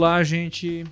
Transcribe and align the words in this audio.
Olá, 0.00 0.22
gente. 0.24 0.82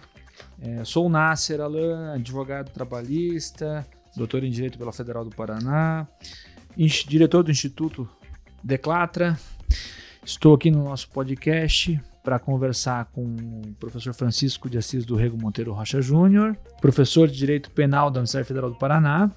É, 0.61 0.85
sou 0.85 1.07
o 1.07 1.09
Nasser 1.09 1.63
Alan, 1.63 2.13
advogado 2.13 2.71
trabalhista, 2.71 3.87
doutor 4.15 4.45
em 4.45 4.51
Direito 4.51 4.77
pela 4.77 4.93
Federal 4.93 5.25
do 5.25 5.35
Paraná, 5.35 6.07
diretor 6.77 7.43
do 7.43 7.51
Instituto 7.51 8.07
Declatra. 8.63 9.41
Estou 10.23 10.55
aqui 10.55 10.71
no 10.71 10.85
nosso 10.85 11.09
podcast 11.09 11.99
para 12.23 12.39
conversar 12.39 13.07
com 13.07 13.25
o 13.25 13.75
professor 13.81 14.13
Francisco 14.13 14.69
de 14.69 14.77
Assis 14.77 15.07
do 15.07 15.17
Rego 15.17 15.39
Monteiro 15.41 15.73
Rocha 15.73 16.03
Júnior, 16.03 16.55
professor 16.79 17.29
de 17.29 17.39
Direito 17.39 17.71
Penal 17.71 18.11
da 18.11 18.21
Universidade 18.21 18.47
Federal 18.47 18.69
do 18.69 18.77
Paraná, 18.77 19.31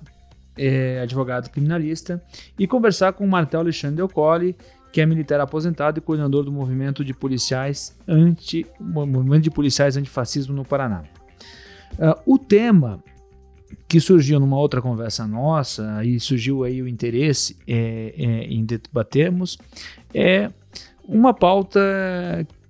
é, 0.58 1.00
advogado 1.00 1.50
criminalista, 1.50 2.22
e 2.60 2.68
conversar 2.68 3.14
com 3.14 3.24
o 3.24 3.30
Martel 3.30 3.62
Alexandre 3.62 3.96
Delcolli, 3.96 4.54
que 4.92 5.00
é 5.00 5.06
militar 5.06 5.40
aposentado 5.40 6.00
e 6.00 6.02
coordenador 6.02 6.44
do 6.44 6.52
movimento 6.52 7.04
de 7.04 7.14
policiais 7.14 7.98
anti 8.08 8.66
movimento 8.80 9.44
de 9.44 9.52
policiais 9.52 9.98
antifascismo 9.98 10.54
no 10.54 10.66
Paraná. 10.66 11.04
Uh, 11.94 12.34
o 12.34 12.38
tema 12.38 13.04
que 13.88 14.00
surgiu 14.00 14.40
numa 14.40 14.58
outra 14.58 14.82
conversa 14.82 15.28
nossa 15.28 16.04
e 16.04 16.20
surgiu 16.20 16.64
aí 16.64 16.82
o 16.82 16.88
interesse 16.88 17.58
é, 17.68 18.14
é, 18.18 18.44
em 18.46 18.66
debatermos 18.66 19.58
é 20.14 20.50
uma 21.06 21.34
pauta 21.34 21.80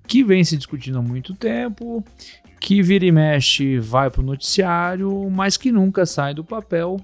que 0.08 0.24
vem 0.24 0.44
se 0.44 0.58
discutindo 0.58 0.98
há 0.98 1.02
muito 1.02 1.34
tempo, 1.34 2.04
que 2.60 2.82
vira 2.82 3.06
e 3.06 3.12
mexe 3.12 3.80
vai 3.80 4.10
para 4.10 4.22
o 4.22 4.26
noticiário, 4.26 5.30
mas 5.30 5.58
que 5.58 5.72
nunca 5.72 6.06
sai 6.06 6.34
do 6.34 6.44
papel 6.44 7.00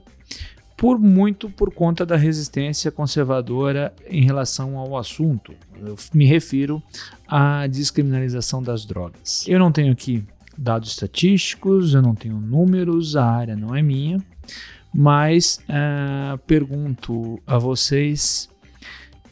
por 0.78 1.00
muito 1.00 1.50
por 1.50 1.74
conta 1.74 2.06
da 2.06 2.16
resistência 2.16 2.92
conservadora 2.92 3.92
em 4.08 4.24
relação 4.24 4.78
ao 4.78 4.96
assunto. 4.96 5.54
Eu 5.76 5.96
me 6.14 6.26
refiro 6.26 6.82
à 7.28 7.66
descriminalização 7.66 8.62
das 8.62 8.86
drogas. 8.86 9.44
Eu 9.48 9.58
não 9.58 9.72
tenho 9.72 9.92
aqui 9.92 10.24
dados 10.56 10.90
estatísticos, 10.90 11.96
eu 11.96 12.02
não 12.02 12.14
tenho 12.14 12.40
números, 12.40 13.16
a 13.16 13.26
área 13.26 13.56
não 13.56 13.76
é 13.76 13.82
minha, 13.82 14.24
mas 14.94 15.60
uh, 15.64 16.38
pergunto 16.46 17.42
a 17.48 17.58
vocês: 17.58 18.48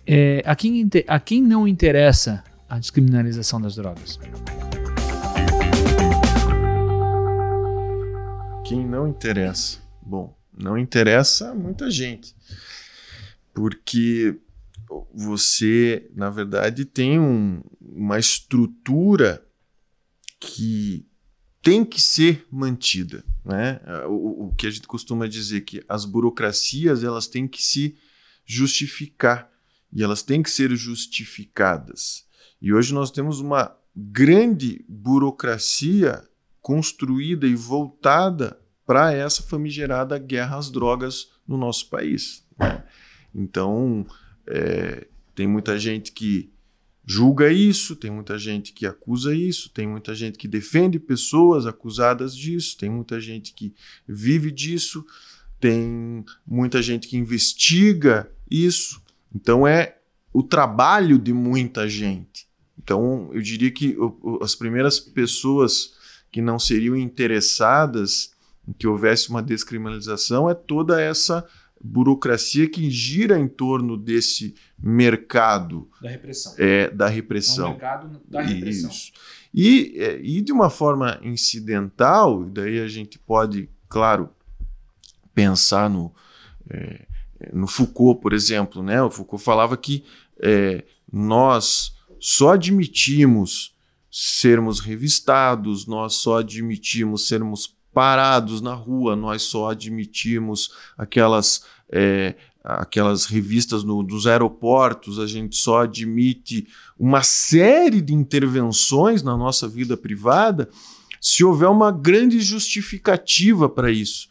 é, 0.08 0.42
a, 0.46 0.56
quem, 0.56 0.90
a 1.08 1.20
quem 1.20 1.44
não 1.44 1.68
interessa 1.68 2.44
a 2.68 2.80
descriminalização 2.80 3.62
das 3.62 3.76
drogas? 3.76 4.20
Quem 8.64 8.84
não 8.84 9.08
interessa? 9.08 9.80
Bom, 10.02 10.36
não 10.58 10.78
interessa 10.78 11.54
muita 11.54 11.90
gente. 11.92 12.36
Porque 13.54 14.40
você, 15.14 16.10
na 16.16 16.30
verdade, 16.30 16.86
tem 16.86 17.20
um, 17.20 17.62
uma 17.82 18.20
estrutura 18.20 19.46
que 20.40 21.06
tem 21.62 21.84
que 21.84 22.00
ser 22.02 22.46
mantida. 22.52 23.24
Né? 23.44 23.80
O, 24.08 24.48
o, 24.48 24.56
que 24.56 24.68
a 24.68 24.70
gente 24.70 24.88
costuma 24.88 25.28
dizer 25.28 25.62
que 25.62 25.84
as 25.90 26.06
burocracias 26.06 27.04
elas 27.04 27.28
têm 27.28 27.48
que 27.48 27.62
se 27.62 27.98
justificar 28.46 29.52
e 29.92 30.04
elas 30.04 30.22
têm 30.22 30.44
que 30.44 30.52
ser 30.52 30.76
justificadas. 30.76 32.26
E 32.62 32.74
hoje 32.74 32.94
nós 32.94 33.12
temos 33.12 33.40
uma 33.40 33.76
grande 33.96 34.86
burocracia 34.88 36.24
construída 36.62 37.48
e 37.48 37.56
voltada 37.56 38.60
para 38.86 39.14
essa 39.14 39.42
famigerada 39.42 40.18
guerra 40.18 40.58
às 40.58 40.70
drogas 40.70 41.32
no 41.48 41.58
nosso 41.58 41.90
país. 41.90 42.46
Né? 42.58 42.84
Então, 43.34 44.06
é, 44.48 45.08
tem 45.34 45.48
muita 45.48 45.78
gente 45.80 46.12
que 46.12 46.52
julga 47.06 47.52
isso, 47.52 47.96
tem 47.96 48.10
muita 48.10 48.38
gente 48.38 48.74
que 48.74 48.86
acusa 48.86 49.34
isso, 49.34 49.70
tem 49.70 49.88
muita 49.88 50.16
gente 50.16 50.38
que 50.38 50.48
defende 50.48 51.00
pessoas 51.00 51.66
acusadas 51.66 52.36
disso, 52.36 52.78
tem 52.78 52.90
muita 52.90 53.20
gente 53.20 53.54
que 53.54 53.74
vive 54.08 54.52
disso, 54.52 55.06
tem 55.60 56.24
muita 56.46 56.82
gente 56.82 57.08
que 57.08 57.18
investiga 57.18 58.32
isso. 58.50 59.02
Então, 59.34 59.68
é 59.68 59.98
o 60.34 60.44
trabalho 60.44 61.18
de 61.18 61.34
muita 61.34 61.88
gente. 61.88 62.48
Então, 62.78 63.30
eu 63.34 63.42
diria 63.42 63.72
que 63.72 63.96
as 64.42 64.56
primeiras 64.56 65.00
pessoas 65.00 65.94
que 66.32 66.42
não 66.42 66.60
seriam 66.60 66.96
interessadas 66.96 68.35
que 68.74 68.88
houvesse 68.88 69.30
uma 69.30 69.42
descriminalização 69.42 70.50
é 70.50 70.54
toda 70.54 71.02
essa 71.02 71.46
burocracia 71.82 72.68
que 72.70 72.90
gira 72.90 73.40
em 73.40 73.48
torno 73.48 73.96
desse 73.96 74.56
mercado 74.78 75.90
da 76.02 76.10
repressão. 76.10 76.54
É, 76.58 76.90
da 76.90 77.08
repressão. 77.08 77.66
É 77.66 77.70
um 77.70 77.72
mercado 77.72 78.22
da 78.28 78.42
repressão. 78.42 78.90
Isso. 78.90 79.12
E, 79.54 79.94
é, 79.98 80.20
e 80.22 80.42
de 80.42 80.52
uma 80.52 80.70
forma 80.70 81.20
incidental, 81.24 82.44
daí 82.44 82.80
a 82.80 82.88
gente 82.88 83.20
pode, 83.20 83.70
claro, 83.88 84.30
pensar 85.34 85.90
no, 85.90 86.14
é, 86.70 87.06
no 87.54 87.68
Foucault, 87.68 88.22
por 88.22 88.34
exemplo. 88.34 88.82
Né? 88.82 89.02
O 89.02 89.12
Foucault 89.12 89.44
falava 89.44 89.78
que 89.78 90.04
é, 90.42 90.84
nós 91.12 91.96
só 92.20 92.54
admitimos 92.54 93.76
sermos 94.12 94.80
revistados, 94.80 95.86
nós 95.86 96.16
só 96.16 96.40
admitimos 96.40 97.28
sermos 97.28 97.75
parados 97.96 98.60
na 98.60 98.74
rua, 98.74 99.16
nós 99.16 99.44
só 99.44 99.72
admitimos 99.72 100.70
aquelas, 100.98 101.64
é, 101.90 102.36
aquelas 102.62 103.26
revistas 103.26 103.86
no, 103.86 104.04
dos 104.04 104.28
aeroportos, 104.28 105.18
a 105.18 105.26
gente 105.26 105.56
só 105.56 105.84
admite 105.84 106.68
uma 107.00 107.24
série 107.24 108.02
de 108.02 108.14
intervenções 108.14 109.24
na 109.24 109.38
nossa 109.38 109.66
vida 109.66 109.96
privada 109.96 110.70
se 111.22 111.42
houver 111.42 111.70
uma 111.70 111.90
grande 111.90 112.42
justificativa 112.42 113.70
para 113.70 113.90
isso. 113.90 114.28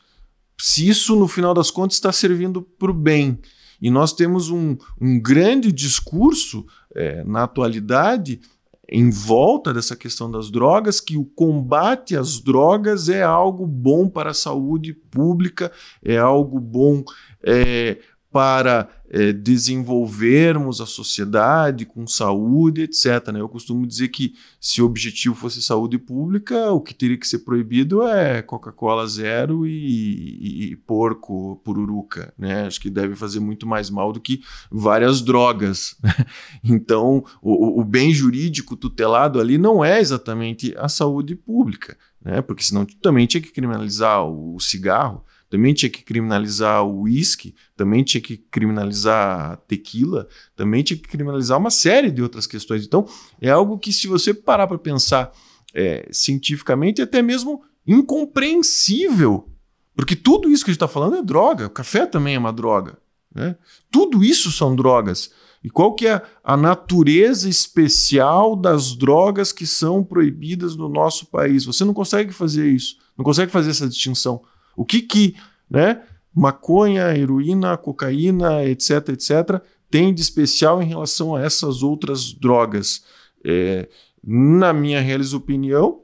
Se 0.60 0.86
isso, 0.86 1.16
no 1.16 1.26
final 1.26 1.54
das 1.54 1.70
contas, 1.70 1.96
está 1.96 2.12
servindo 2.12 2.60
para 2.60 2.90
o 2.90 2.94
bem. 2.94 3.38
E 3.80 3.90
nós 3.90 4.12
temos 4.12 4.50
um, 4.50 4.76
um 5.00 5.18
grande 5.18 5.72
discurso 5.72 6.66
é, 6.94 7.24
na 7.24 7.44
atualidade 7.44 8.40
em 8.88 9.10
volta 9.10 9.72
dessa 9.72 9.96
questão 9.96 10.30
das 10.30 10.50
drogas, 10.50 11.00
que 11.00 11.16
o 11.16 11.24
combate 11.24 12.16
às 12.16 12.40
drogas 12.40 13.08
é 13.08 13.22
algo 13.22 13.66
bom 13.66 14.08
para 14.08 14.30
a 14.30 14.34
saúde 14.34 14.92
pública, 14.92 15.72
é 16.02 16.18
algo 16.18 16.60
bom 16.60 17.02
é, 17.42 17.98
para 18.34 18.88
é, 19.08 19.32
desenvolvermos 19.32 20.80
a 20.80 20.86
sociedade 20.86 21.86
com 21.86 22.04
saúde, 22.04 22.82
etc. 22.82 23.28
Né? 23.32 23.40
Eu 23.40 23.48
costumo 23.48 23.86
dizer 23.86 24.08
que 24.08 24.34
se 24.60 24.82
o 24.82 24.86
objetivo 24.86 25.36
fosse 25.36 25.62
saúde 25.62 25.98
pública, 25.98 26.72
o 26.72 26.80
que 26.80 26.92
teria 26.92 27.16
que 27.16 27.28
ser 27.28 27.38
proibido 27.38 28.02
é 28.02 28.42
Coca-Cola 28.42 29.06
zero 29.06 29.64
e, 29.64 29.70
e, 29.70 30.72
e, 30.72 30.76
porco 30.76 31.60
pururuca. 31.62 32.34
Né? 32.36 32.66
Acho 32.66 32.80
que 32.80 32.90
deve 32.90 33.14
fazer 33.14 33.38
muito 33.38 33.68
mais 33.68 33.88
mal 33.88 34.12
do 34.12 34.20
que 34.20 34.42
várias 34.68 35.22
drogas. 35.22 35.96
então, 36.64 37.24
o, 37.40 37.80
o 37.80 37.84
bem 37.84 38.12
jurídico 38.12 38.74
tutelado 38.74 39.40
ali 39.40 39.58
não 39.58 39.84
é 39.84 40.00
exatamente 40.00 40.74
a 40.76 40.88
saúde 40.88 41.36
pública, 41.36 41.96
né? 42.20 42.42
porque 42.42 42.64
senão 42.64 42.84
também 43.00 43.28
tinha 43.28 43.40
que 43.40 43.52
criminalizar 43.52 44.24
o 44.24 44.58
cigarro 44.58 45.24
também 45.54 45.72
tinha 45.72 45.88
que 45.88 46.02
criminalizar 46.02 46.84
o 46.84 47.02
uísque, 47.02 47.54
também 47.76 48.02
tinha 48.02 48.20
que 48.20 48.36
criminalizar 48.36 49.52
a 49.52 49.56
tequila, 49.56 50.26
também 50.56 50.82
tinha 50.82 50.96
que 50.96 51.08
criminalizar 51.08 51.56
uma 51.56 51.70
série 51.70 52.10
de 52.10 52.20
outras 52.20 52.44
questões. 52.44 52.84
Então, 52.84 53.06
é 53.40 53.50
algo 53.50 53.78
que, 53.78 53.92
se 53.92 54.08
você 54.08 54.34
parar 54.34 54.66
para 54.66 54.78
pensar 54.78 55.30
é, 55.72 56.08
cientificamente, 56.10 57.00
é 57.00 57.04
até 57.04 57.22
mesmo 57.22 57.62
incompreensível. 57.86 59.48
Porque 59.94 60.16
tudo 60.16 60.50
isso 60.50 60.64
que 60.64 60.72
a 60.72 60.74
gente 60.74 60.82
está 60.82 60.88
falando 60.88 61.18
é 61.18 61.22
droga. 61.22 61.66
O 61.66 61.70
café 61.70 62.04
também 62.04 62.34
é 62.34 62.38
uma 62.38 62.52
droga. 62.52 62.98
Né? 63.32 63.54
Tudo 63.92 64.24
isso 64.24 64.50
são 64.50 64.74
drogas. 64.74 65.30
E 65.62 65.70
qual 65.70 65.94
que 65.94 66.08
é 66.08 66.20
a 66.42 66.56
natureza 66.56 67.48
especial 67.48 68.56
das 68.56 68.96
drogas 68.96 69.52
que 69.52 69.68
são 69.68 70.02
proibidas 70.02 70.74
no 70.74 70.88
nosso 70.88 71.26
país? 71.26 71.64
Você 71.64 71.84
não 71.84 71.94
consegue 71.94 72.32
fazer 72.32 72.68
isso, 72.68 72.96
não 73.16 73.24
consegue 73.24 73.52
fazer 73.52 73.70
essa 73.70 73.88
distinção. 73.88 74.42
O 74.76 74.84
que 74.84 75.00
que, 75.00 75.36
né, 75.70 76.02
maconha, 76.34 77.16
heroína, 77.16 77.76
cocaína, 77.76 78.64
etc, 78.64 79.10
etc, 79.10 79.62
tem 79.90 80.12
de 80.12 80.20
especial 80.20 80.82
em 80.82 80.86
relação 80.86 81.34
a 81.34 81.42
essas 81.42 81.82
outras 81.82 82.32
drogas? 82.32 83.04
É, 83.44 83.88
na 84.22 84.72
minha 84.72 85.00
real 85.00 85.20
opinião, 85.34 86.00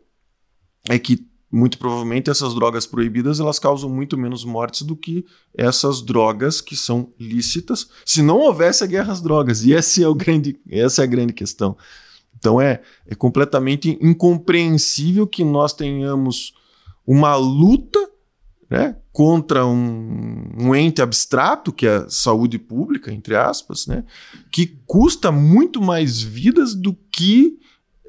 é 0.88 0.98
que 0.98 1.28
muito 1.50 1.78
provavelmente 1.78 2.30
essas 2.30 2.54
drogas 2.54 2.86
proibidas 2.86 3.40
elas 3.40 3.58
causam 3.58 3.90
muito 3.90 4.16
menos 4.16 4.44
mortes 4.44 4.82
do 4.82 4.94
que 4.94 5.26
essas 5.52 6.00
drogas 6.00 6.60
que 6.60 6.76
são 6.76 7.12
lícitas, 7.18 7.88
se 8.06 8.22
não 8.22 8.38
houvesse 8.38 8.84
a 8.84 8.86
guerra 8.86 9.12
às 9.12 9.20
drogas. 9.20 9.64
E 9.64 9.72
esse 9.72 10.02
é 10.02 10.08
o 10.08 10.14
grande, 10.14 10.60
essa 10.70 11.02
é 11.02 11.04
a 11.04 11.08
grande 11.08 11.32
questão. 11.32 11.76
Então 12.38 12.60
é, 12.60 12.80
é 13.06 13.14
completamente 13.14 13.98
incompreensível 14.00 15.26
que 15.26 15.42
nós 15.42 15.72
tenhamos 15.72 16.54
uma 17.06 17.34
luta 17.34 18.09
né, 18.70 18.96
contra 19.12 19.66
um, 19.66 20.44
um, 20.56 20.74
ente 20.74 21.02
abstrato, 21.02 21.72
que 21.72 21.86
é 21.86 21.96
a 21.96 22.08
saúde 22.08 22.56
pública, 22.56 23.12
entre 23.12 23.34
aspas, 23.34 23.88
né, 23.88 24.04
que 24.52 24.78
custa 24.86 25.32
muito 25.32 25.82
mais 25.82 26.22
vidas 26.22 26.74
do 26.74 26.94
que 27.10 27.58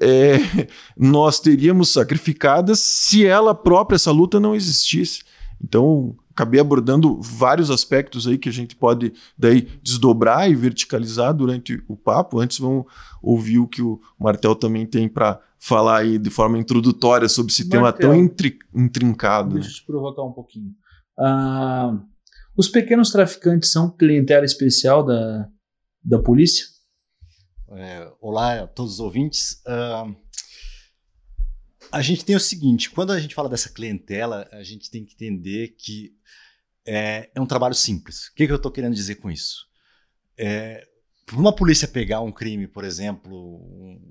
é, 0.00 0.36
nós 0.96 1.40
teríamos 1.40 1.88
sacrificadas 1.88 2.78
se 2.78 3.26
ela 3.26 3.54
própria, 3.54 3.96
essa 3.96 4.12
luta, 4.12 4.38
não 4.38 4.54
existisse. 4.54 5.24
Então, 5.62 6.16
acabei 6.30 6.60
abordando 6.60 7.20
vários 7.20 7.70
aspectos 7.70 8.26
aí 8.26 8.38
que 8.38 8.48
a 8.48 8.52
gente 8.52 8.74
pode 8.74 9.12
daí 9.36 9.68
desdobrar 9.82 10.50
e 10.50 10.54
verticalizar 10.54 11.34
durante 11.34 11.82
o 11.88 11.96
papo. 11.96 12.40
Antes 12.40 12.58
vamos 12.58 12.84
ouvir 13.22 13.58
o 13.58 13.68
que 13.68 13.82
o 13.82 14.00
Martel 14.18 14.54
também 14.54 14.86
tem 14.86 15.08
para 15.08 15.40
falar 15.62 15.98
aí 15.98 16.18
de 16.18 16.28
forma 16.28 16.58
introdutória 16.58 17.28
sobre 17.28 17.52
esse 17.52 17.62
Martel, 17.68 17.80
tema 17.80 17.92
tão 17.92 18.14
intri 18.14 18.58
intrincado. 18.74 19.54
Deixa 19.54 19.68
eu 19.68 19.74
te 19.74 19.86
provocar 19.86 20.24
um 20.24 20.32
pouquinho. 20.32 20.74
Ah, 21.16 22.02
os 22.56 22.68
pequenos 22.68 23.10
traficantes 23.10 23.70
são 23.70 23.88
clientela 23.88 24.44
especial 24.44 25.04
da, 25.04 25.48
da 26.02 26.18
polícia? 26.18 26.66
É, 27.70 28.12
olá 28.20 28.62
a 28.62 28.66
todos 28.66 28.94
os 28.94 29.00
ouvintes. 29.00 29.62
Uh, 29.64 30.14
a 31.92 32.02
gente 32.02 32.24
tem 32.24 32.34
o 32.34 32.40
seguinte: 32.40 32.90
quando 32.90 33.12
a 33.12 33.20
gente 33.20 33.34
fala 33.34 33.48
dessa 33.48 33.70
clientela, 33.70 34.48
a 34.50 34.64
gente 34.64 34.90
tem 34.90 35.04
que 35.04 35.14
entender 35.14 35.76
que 35.78 36.12
é, 36.84 37.30
é 37.32 37.40
um 37.40 37.46
trabalho 37.46 37.74
simples. 37.74 38.26
O 38.26 38.34
que, 38.34 38.46
que 38.46 38.52
eu 38.52 38.56
estou 38.56 38.72
querendo 38.72 38.94
dizer 38.94 39.14
com 39.16 39.30
isso? 39.30 39.66
É, 40.36 40.84
para 41.26 41.36
uma 41.36 41.54
polícia 41.54 41.88
pegar 41.88 42.20
um 42.20 42.32
crime, 42.32 42.66
por 42.66 42.84
exemplo, 42.84 43.60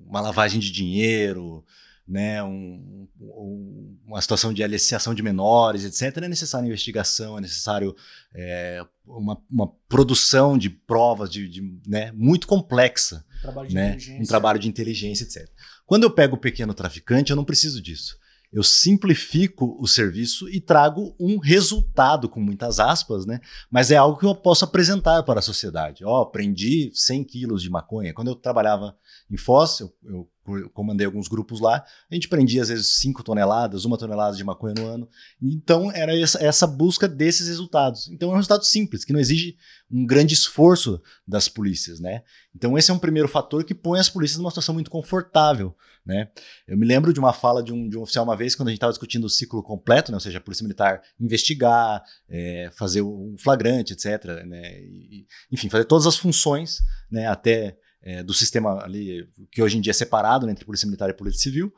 uma 0.07 0.21
lavagem 0.21 0.59
de 0.59 0.71
dinheiro, 0.71 1.63
né, 2.07 2.43
um, 2.43 3.07
um, 3.19 3.97
uma 4.05 4.21
situação 4.21 4.53
de 4.53 4.63
aliciação 4.63 5.13
de 5.13 5.23
menores, 5.23 5.85
etc., 5.85 6.23
é 6.23 6.27
necessária 6.27 6.67
investigação, 6.67 7.37
é 7.37 7.41
necessário 7.41 7.95
é, 8.35 8.85
uma, 9.05 9.41
uma, 9.49 9.67
produção 9.87 10.57
de 10.57 10.69
provas 10.69 11.29
de, 11.29 11.47
de 11.47 11.61
né, 11.87 12.11
muito 12.13 12.47
complexa. 12.47 13.25
Um 13.37 13.41
trabalho 13.41 13.69
de 13.69 13.75
né, 13.75 13.85
inteligência. 13.87 14.21
Um 14.21 14.25
trabalho 14.25 14.59
de 14.59 14.67
inteligência, 14.67 15.23
etc. 15.23 15.49
Quando 15.85 16.03
eu 16.03 16.11
pego 16.11 16.35
o 16.35 16.39
pequeno 16.39 16.73
traficante, 16.73 17.31
eu 17.31 17.35
não 17.35 17.45
preciso 17.45 17.81
disso. 17.81 18.17
Eu 18.51 18.63
simplifico 18.63 19.77
o 19.79 19.87
serviço 19.87 20.49
e 20.49 20.59
trago 20.59 21.15
um 21.19 21.37
resultado, 21.37 22.27
com 22.27 22.41
muitas 22.41 22.79
aspas, 22.79 23.25
né? 23.25 23.39
Mas 23.69 23.91
é 23.91 23.95
algo 23.95 24.19
que 24.19 24.25
eu 24.25 24.35
posso 24.35 24.65
apresentar 24.65 25.23
para 25.23 25.39
a 25.39 25.43
sociedade. 25.43 26.03
Ó, 26.03 26.21
oh, 26.21 26.25
prendi 26.25 26.91
100 26.93 27.23
quilos 27.23 27.61
de 27.61 27.69
maconha. 27.69 28.13
Quando 28.13 28.27
eu 28.27 28.35
trabalhava 28.35 28.95
em 29.29 29.37
Foz, 29.37 29.79
eu, 29.79 29.93
eu 30.03 30.29
comandei 30.73 31.05
alguns 31.05 31.27
grupos 31.27 31.59
lá, 31.59 31.83
a 32.09 32.13
gente 32.13 32.27
prendia 32.27 32.61
às 32.61 32.69
vezes 32.69 32.99
5 32.99 33.23
toneladas, 33.23 33.85
uma 33.85 33.97
tonelada 33.97 34.35
de 34.35 34.43
maconha 34.43 34.73
no 34.77 34.85
ano. 34.87 35.09
Então 35.41 35.91
era 35.91 36.17
essa, 36.17 36.43
essa, 36.43 36.67
busca 36.67 37.07
desses 37.07 37.47
resultados. 37.47 38.09
Então 38.09 38.29
é 38.29 38.33
um 38.33 38.35
resultado 38.35 38.63
simples, 38.63 39.03
que 39.03 39.13
não 39.13 39.19
exige 39.19 39.57
um 39.91 40.05
grande 40.05 40.33
esforço 40.33 41.01
das 41.27 41.47
polícias, 41.47 41.99
né? 41.99 42.23
Então 42.55 42.77
esse 42.77 42.91
é 42.91 42.93
um 42.93 42.99
primeiro 42.99 43.27
fator 43.27 43.63
que 43.63 43.75
põe 43.75 43.99
as 43.99 44.09
polícias 44.09 44.39
numa 44.39 44.51
situação 44.51 44.73
muito 44.73 44.89
confortável, 44.91 45.75
né? 46.05 46.29
Eu 46.67 46.77
me 46.77 46.85
lembro 46.85 47.13
de 47.13 47.19
uma 47.19 47.33
fala 47.33 47.61
de 47.61 47.71
um, 47.71 47.87
de 47.87 47.97
um 47.97 48.01
oficial 48.01 48.23
uma 48.23 48.35
vez, 48.35 48.55
quando 48.55 48.69
a 48.69 48.71
gente 48.71 48.77
estava 48.77 48.91
discutindo 48.91 49.25
o 49.25 49.29
ciclo 49.29 49.61
completo, 49.61 50.11
né? 50.11 50.15
ou 50.15 50.19
seja, 50.19 50.39
a 50.39 50.41
polícia 50.41 50.63
militar 50.63 51.01
investigar, 51.19 52.03
é, 52.27 52.71
fazer 52.75 53.01
um 53.01 53.35
flagrante, 53.37 53.93
etc. 53.93 54.43
Né? 54.45 54.79
E, 54.81 55.27
enfim, 55.51 55.69
fazer 55.69 55.85
todas 55.85 56.07
as 56.07 56.17
funções, 56.17 56.79
né? 57.09 57.27
até 57.27 57.77
é, 58.03 58.23
do 58.23 58.33
sistema 58.33 58.83
ali, 58.83 59.27
que 59.51 59.61
hoje 59.61 59.77
em 59.77 59.81
dia 59.81 59.91
é 59.91 59.93
separado 59.93 60.45
né, 60.45 60.51
entre 60.51 60.65
polícia 60.65 60.85
militar 60.85 61.09
e 61.09 61.13
polícia 61.13 61.41
civil. 61.41 61.73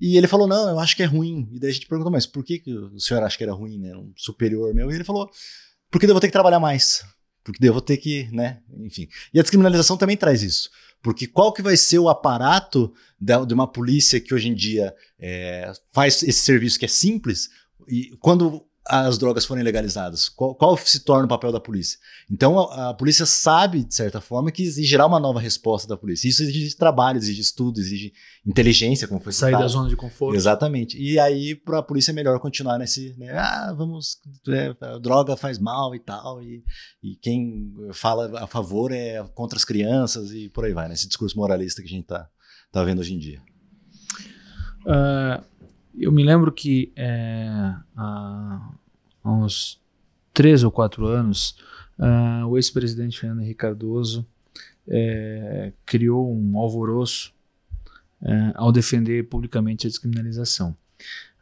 E 0.00 0.16
ele 0.16 0.26
falou: 0.26 0.48
Não, 0.48 0.68
eu 0.68 0.78
acho 0.80 0.96
que 0.96 1.02
é 1.02 1.06
ruim. 1.06 1.48
E 1.52 1.58
daí 1.58 1.70
a 1.70 1.72
gente 1.72 1.86
perguntou: 1.86 2.10
Mas 2.10 2.26
por 2.26 2.44
que, 2.44 2.58
que 2.58 2.72
o 2.72 2.98
senhor 2.98 3.22
acha 3.22 3.36
que 3.36 3.44
era 3.44 3.52
ruim, 3.52 3.78
né? 3.78 3.96
Um 3.96 4.12
superior 4.16 4.74
meu? 4.74 4.90
E 4.90 4.94
ele 4.94 5.04
falou: 5.04 5.30
Porque 5.90 6.06
eu 6.06 6.10
vou 6.10 6.20
ter 6.20 6.26
que 6.26 6.32
trabalhar 6.32 6.60
mais. 6.60 7.04
Porque 7.44 7.66
eu 7.66 7.72
vou 7.72 7.82
ter 7.82 7.96
que, 7.96 8.28
né? 8.32 8.60
Enfim. 8.78 9.08
E 9.32 9.38
a 9.38 9.42
descriminalização 9.42 9.96
também 9.96 10.16
traz 10.16 10.42
isso. 10.42 10.70
Porque 11.02 11.26
qual 11.26 11.52
que 11.52 11.62
vai 11.62 11.76
ser 11.76 11.98
o 11.98 12.08
aparato 12.08 12.92
de 13.20 13.54
uma 13.54 13.66
polícia 13.66 14.20
que 14.20 14.32
hoje 14.32 14.48
em 14.48 14.54
dia 14.54 14.94
é, 15.18 15.72
faz 15.92 16.22
esse 16.22 16.40
serviço 16.40 16.78
que 16.78 16.84
é 16.84 16.88
simples? 16.88 17.48
E 17.88 18.10
quando 18.20 18.64
as 18.84 19.16
drogas 19.16 19.44
forem 19.44 19.62
legalizadas? 19.62 20.28
Qual, 20.28 20.54
qual, 20.54 20.76
se 20.76 21.00
torna 21.00 21.26
o 21.26 21.28
papel 21.28 21.52
da 21.52 21.60
polícia? 21.60 21.98
Então 22.30 22.58
a, 22.58 22.90
a, 22.90 22.94
polícia 22.94 23.24
sabe, 23.24 23.84
de 23.84 23.94
certa 23.94 24.20
forma, 24.20 24.50
que 24.50 24.62
exigirá 24.62 25.06
uma 25.06 25.20
nova 25.20 25.40
resposta 25.40 25.86
da 25.86 25.96
polícia. 25.96 26.28
Isso 26.28 26.42
exige 26.42 26.76
trabalho, 26.76 27.16
exige 27.16 27.40
estudo, 27.40 27.78
exige 27.78 28.12
inteligência, 28.44 29.06
como 29.06 29.20
foi 29.20 29.32
Sair 29.32 29.50
citado. 29.50 29.62
da 29.62 29.68
zona 29.68 29.88
de 29.88 29.96
conforto. 29.96 30.34
Exatamente. 30.36 30.98
E 31.00 31.18
aí, 31.18 31.54
para 31.54 31.78
a 31.78 31.82
polícia 31.82 32.10
é 32.10 32.14
melhor 32.14 32.38
continuar 32.40 32.78
nesse. 32.78 33.14
Né, 33.16 33.30
ah, 33.32 33.72
vamos. 33.76 34.18
É, 34.48 34.74
a 34.84 34.98
droga 34.98 35.36
faz 35.36 35.58
mal 35.58 35.94
e 35.94 36.00
tal. 36.00 36.42
E, 36.42 36.64
e 37.02 37.16
quem 37.16 37.72
fala 37.92 38.42
a 38.42 38.46
favor 38.46 38.90
é 38.92 39.22
contra 39.34 39.56
as 39.56 39.64
crianças 39.64 40.32
e 40.32 40.48
por 40.48 40.64
aí 40.64 40.72
vai, 40.72 40.88
nesse 40.88 41.04
né, 41.04 41.08
discurso 41.08 41.36
moralista 41.36 41.82
que 41.82 41.88
a 41.88 41.90
gente 41.90 42.02
está 42.02 42.28
tá 42.72 42.82
vendo 42.82 42.98
hoje 42.98 43.14
em 43.14 43.18
dia. 43.18 43.40
Uh, 44.84 45.51
eu 45.98 46.12
me 46.12 46.22
lembro 46.22 46.50
que 46.52 46.92
é, 46.96 47.74
há, 47.96 48.70
uns 49.24 49.80
três 50.32 50.64
ou 50.64 50.70
quatro 50.70 51.06
anos, 51.06 51.56
uh, 51.98 52.46
o 52.46 52.56
ex-presidente 52.56 53.18
Fernando 53.18 53.40
Henrique 53.42 53.58
Cardoso 53.58 54.26
é, 54.88 55.72
criou 55.84 56.34
um 56.34 56.58
alvoroço 56.58 57.32
é, 58.22 58.52
ao 58.54 58.72
defender 58.72 59.24
publicamente 59.28 59.86
a 59.86 59.90
descriminalização. 59.90 60.76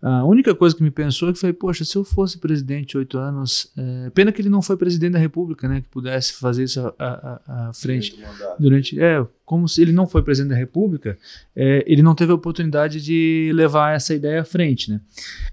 A 0.02 0.24
única 0.24 0.54
coisa 0.54 0.74
que 0.74 0.82
me 0.82 0.90
pensou 0.90 1.28
é 1.28 1.32
que 1.32 1.38
foi, 1.38 1.52
poxa, 1.52 1.84
se 1.84 1.94
eu 1.94 2.02
fosse 2.02 2.38
presidente 2.38 2.96
oito 2.96 3.18
anos, 3.18 3.70
é, 3.76 4.08
pena 4.10 4.32
que 4.32 4.40
ele 4.40 4.48
não 4.48 4.62
foi 4.62 4.74
presidente 4.74 5.12
da 5.12 5.18
República, 5.18 5.68
né, 5.68 5.82
que 5.82 5.88
pudesse 5.88 6.32
fazer 6.34 6.64
isso 6.64 6.80
à, 6.98 7.70
frente 7.74 8.18
durante, 8.58 8.98
é, 8.98 9.24
como 9.44 9.68
se 9.68 9.82
ele 9.82 9.92
não 9.92 10.06
foi 10.06 10.22
presidente 10.22 10.52
da 10.52 10.56
República, 10.56 11.18
é, 11.54 11.84
ele 11.86 12.02
não 12.02 12.14
teve 12.14 12.32
a 12.32 12.34
oportunidade 12.34 12.98
de 13.02 13.50
levar 13.54 13.94
essa 13.94 14.14
ideia 14.14 14.40
à 14.40 14.44
frente, 14.44 14.90
né. 14.90 15.02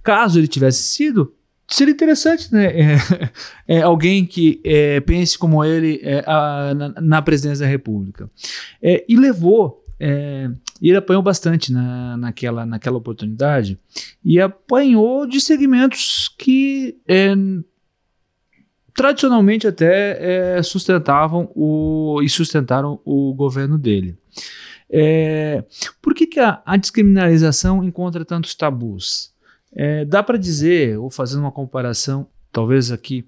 Caso 0.01 0.39
ele 0.39 0.47
tivesse 0.47 0.81
sido, 0.83 1.33
seria 1.67 1.93
interessante, 1.93 2.53
né, 2.53 2.67
é, 3.67 3.79
é 3.79 3.81
alguém 3.81 4.25
que 4.25 4.61
é, 4.63 5.01
pense 5.01 5.37
como 5.37 5.61
ele 5.61 5.99
é, 6.01 6.23
a, 6.25 6.73
na, 6.73 7.01
na, 7.01 7.21
presidência 7.21 7.65
da 7.65 7.69
República, 7.69 8.29
e 8.81 9.17
levou 9.17 9.83
é, 9.99 10.49
e 10.81 10.89
ele 10.89 10.97
apanhou 10.97 11.23
bastante 11.23 11.71
na, 11.71 12.17
naquela, 12.17 12.65
naquela 12.65 12.97
oportunidade 12.97 13.79
e 14.23 14.39
apanhou 14.39 15.25
de 15.25 15.41
segmentos 15.41 16.33
que 16.37 16.97
é, 17.07 17.33
tradicionalmente 18.93 19.67
até 19.67 20.57
é, 20.57 20.63
sustentavam 20.63 21.51
o, 21.55 22.19
e 22.21 22.29
sustentaram 22.29 22.99
o 23.05 23.33
governo 23.33 23.77
dele. 23.77 24.17
É, 24.89 25.63
por 26.01 26.13
que, 26.13 26.27
que 26.27 26.39
a, 26.39 26.61
a, 26.65 26.77
descriminalização 26.77 27.83
encontra 27.83 28.23
tantos 28.23 28.55
tabus? 28.55 29.33
É, 29.73 30.05
dá 30.05 30.23
para 30.23 30.37
dizer, 30.37 30.97
ou 30.97 31.09
fazendo 31.09 31.41
uma 31.41 31.51
comparação, 31.51 32.27
talvez 32.51 32.91
aqui 32.91 33.27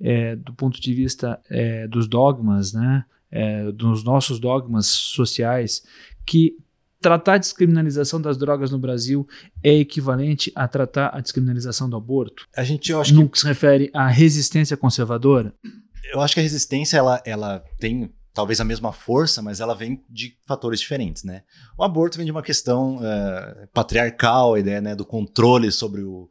é, 0.00 0.36
do 0.36 0.52
ponto 0.54 0.80
de 0.80 0.94
vista 0.94 1.40
é, 1.50 1.88
dos 1.88 2.06
dogmas, 2.06 2.72
né, 2.72 3.04
é, 3.30 3.70
dos 3.72 4.02
nossos 4.04 4.38
dogmas 4.38 4.86
sociais, 4.86 5.82
que 6.26 6.56
tratar 7.00 7.34
a 7.34 7.38
descriminalização 7.38 8.20
das 8.20 8.36
drogas 8.36 8.70
no 8.70 8.78
Brasil 8.78 9.26
é 9.62 9.74
equivalente 9.74 10.52
a 10.54 10.68
tratar 10.68 11.08
a 11.08 11.20
descriminalização 11.20 11.88
do 11.88 11.96
aborto? 11.96 12.46
A 12.56 12.62
gente, 12.62 12.92
eu 12.92 13.00
acho 13.00 13.14
no 13.14 13.28
que... 13.28 13.38
se 13.38 13.46
refere 13.46 13.90
à 13.94 14.06
resistência 14.06 14.76
conservadora? 14.76 15.54
Eu 16.12 16.20
acho 16.20 16.34
que 16.34 16.40
a 16.40 16.42
resistência 16.42 16.98
ela, 16.98 17.22
ela 17.24 17.64
tem 17.78 18.12
talvez 18.32 18.60
a 18.60 18.64
mesma 18.64 18.92
força, 18.92 19.42
mas 19.42 19.60
ela 19.60 19.74
vem 19.74 20.04
de 20.08 20.36
fatores 20.46 20.80
diferentes, 20.80 21.24
né? 21.24 21.42
O 21.76 21.82
aborto 21.82 22.16
vem 22.16 22.26
de 22.26 22.32
uma 22.32 22.42
questão 22.42 22.96
uh, 22.96 23.68
patriarcal, 23.72 24.54
a 24.54 24.60
ideia 24.60 24.80
né, 24.80 24.94
do 24.94 25.04
controle 25.04 25.70
sobre, 25.72 26.02
o, 26.02 26.28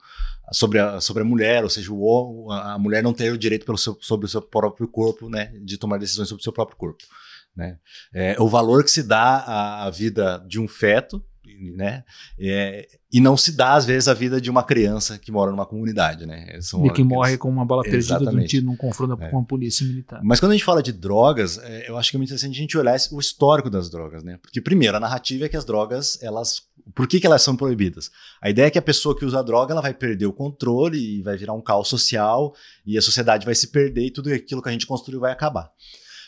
sobre, 0.51 0.79
a, 0.79 0.99
sobre 0.99 1.23
a 1.23 1.25
mulher, 1.25 1.63
ou 1.63 1.69
seja, 1.69 1.91
o, 1.91 2.51
a 2.51 2.77
mulher 2.77 3.03
não 3.03 3.13
ter 3.13 3.31
o 3.31 3.37
direito 3.37 3.65
pelo 3.65 3.77
seu, 3.77 3.97
sobre 4.01 4.25
o 4.25 4.29
seu 4.29 4.41
próprio 4.41 4.87
corpo, 4.87 5.29
né, 5.29 5.51
de 5.61 5.77
tomar 5.77 5.97
decisões 5.97 6.27
sobre 6.27 6.41
o 6.41 6.43
seu 6.43 6.53
próprio 6.53 6.77
corpo. 6.77 7.03
Né? 7.55 7.77
É, 8.13 8.35
o 8.39 8.47
valor 8.47 8.83
que 8.83 8.91
se 8.91 9.03
dá 9.03 9.37
à, 9.37 9.85
à 9.85 9.89
vida 9.89 10.43
de 10.47 10.59
um 10.59 10.67
feto, 10.67 11.23
né? 11.75 12.03
É, 12.39 12.87
e 13.11 13.19
não 13.19 13.35
se 13.35 13.51
dá, 13.51 13.73
às 13.73 13.85
vezes, 13.85 14.07
a 14.07 14.13
vida 14.13 14.39
de 14.39 14.49
uma 14.49 14.63
criança 14.63 15.17
que 15.17 15.31
mora 15.31 15.51
numa 15.51 15.65
comunidade, 15.65 16.25
né? 16.25 16.59
São 16.61 16.85
e 16.85 16.91
que 16.91 17.03
morre 17.03 17.37
com 17.37 17.49
uma 17.49 17.65
bala 17.65 17.83
perdida 17.83 18.19
de 18.19 18.35
um 18.35 18.45
tiro 18.45 18.65
num 18.65 18.75
confronto 18.75 19.21
é. 19.21 19.29
com 19.29 19.39
a 19.39 19.43
polícia 19.43 19.85
militar. 19.85 20.21
Mas 20.23 20.39
quando 20.39 20.51
a 20.51 20.55
gente 20.55 20.65
fala 20.65 20.83
de 20.83 20.91
drogas, 20.91 21.57
é, 21.57 21.89
eu 21.89 21.97
acho 21.97 22.11
que 22.11 22.17
é 22.17 22.19
muito 22.19 22.29
interessante 22.29 22.55
a 22.55 22.61
gente 22.61 22.77
olhar 22.77 22.97
o 23.11 23.19
histórico 23.19 23.69
das 23.69 23.89
drogas, 23.89 24.23
né? 24.23 24.37
Porque, 24.41 24.61
primeiro, 24.61 24.97
a 24.97 24.99
narrativa 24.99 25.45
é 25.45 25.49
que 25.49 25.57
as 25.57 25.65
drogas, 25.65 26.21
elas. 26.21 26.67
Por 26.95 27.07
que, 27.07 27.19
que 27.19 27.27
elas 27.27 27.41
são 27.41 27.55
proibidas? 27.55 28.09
A 28.41 28.49
ideia 28.49 28.67
é 28.67 28.71
que 28.71 28.79
a 28.79 28.81
pessoa 28.81 29.15
que 29.15 29.25
usa 29.25 29.39
a 29.39 29.43
droga 29.43 29.73
ela 29.73 29.81
vai 29.81 29.93
perder 29.93 30.25
o 30.25 30.33
controle 30.33 30.97
e 30.97 31.21
vai 31.21 31.37
virar 31.37 31.53
um 31.53 31.61
caos 31.61 31.87
social 31.87 32.55
e 32.85 32.97
a 32.97 33.01
sociedade 33.01 33.45
vai 33.45 33.53
se 33.53 33.67
perder 33.67 34.05
e 34.05 34.11
tudo 34.11 34.33
aquilo 34.33 34.61
que 34.61 34.69
a 34.69 34.71
gente 34.71 34.87
construiu 34.87 35.19
vai 35.19 35.31
acabar. 35.31 35.71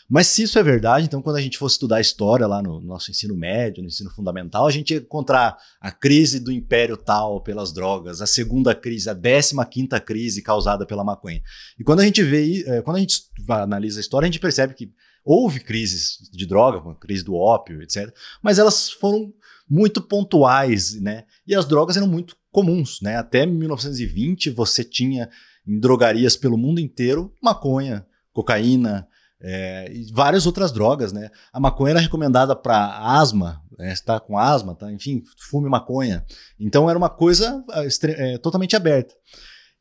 Mas 0.08 0.26
se 0.26 0.42
isso 0.42 0.58
é 0.58 0.62
verdade, 0.62 1.06
então 1.06 1.22
quando 1.22 1.36
a 1.36 1.40
gente 1.40 1.58
for 1.58 1.66
estudar 1.66 2.00
história 2.00 2.46
lá 2.46 2.62
no 2.62 2.80
nosso 2.80 3.10
ensino 3.10 3.36
médio, 3.36 3.82
no 3.82 3.88
ensino 3.88 4.10
fundamental, 4.10 4.66
a 4.66 4.70
gente 4.70 4.92
ia 4.92 5.00
encontrar 5.00 5.56
a 5.80 5.90
crise 5.90 6.38
do 6.38 6.52
império 6.52 6.96
tal 6.96 7.40
pelas 7.40 7.72
drogas, 7.72 8.20
a 8.20 8.26
segunda 8.26 8.74
crise, 8.74 9.08
a 9.08 9.14
décima 9.14 9.64
quinta 9.64 10.00
crise 10.00 10.42
causada 10.42 10.84
pela 10.84 11.04
maconha. 11.04 11.40
E 11.78 11.84
quando 11.84 12.00
a 12.00 12.04
gente 12.04 12.22
vê, 12.22 12.64
eh, 12.66 12.82
quando 12.82 12.96
a 12.96 13.00
gente 13.00 13.22
analisa 13.48 13.98
a 13.98 14.02
história, 14.02 14.26
a 14.26 14.30
gente 14.30 14.40
percebe 14.40 14.74
que 14.74 14.92
houve 15.24 15.60
crises 15.60 16.18
de 16.32 16.46
droga, 16.46 16.90
a 16.90 16.94
crise 16.94 17.24
do 17.24 17.34
ópio, 17.34 17.82
etc. 17.82 18.12
Mas 18.42 18.58
elas 18.58 18.90
foram 18.90 19.32
muito 19.68 20.02
pontuais, 20.02 21.00
né? 21.00 21.24
E 21.46 21.54
as 21.54 21.64
drogas 21.64 21.96
eram 21.96 22.06
muito 22.06 22.36
comuns, 22.50 23.00
né? 23.00 23.16
Até 23.16 23.46
1920 23.46 24.50
você 24.50 24.84
tinha 24.84 25.30
em 25.66 25.78
drogarias 25.78 26.36
pelo 26.36 26.58
mundo 26.58 26.80
inteiro 26.80 27.32
maconha, 27.40 28.04
cocaína, 28.32 29.06
é, 29.42 29.90
e 29.92 30.12
várias 30.12 30.46
outras 30.46 30.70
drogas, 30.70 31.12
né? 31.12 31.28
A 31.52 31.58
maconha 31.58 31.92
era 31.92 32.00
recomendada 32.00 32.54
para 32.54 32.98
asma, 32.98 33.60
né? 33.76 33.92
está 33.92 34.20
com 34.20 34.38
asma, 34.38 34.74
tá? 34.74 34.90
enfim, 34.92 35.22
fume 35.50 35.68
maconha. 35.68 36.24
Então 36.58 36.88
era 36.88 36.96
uma 36.96 37.10
coisa 37.10 37.64
é, 38.04 38.38
totalmente 38.38 38.76
aberta. 38.76 39.14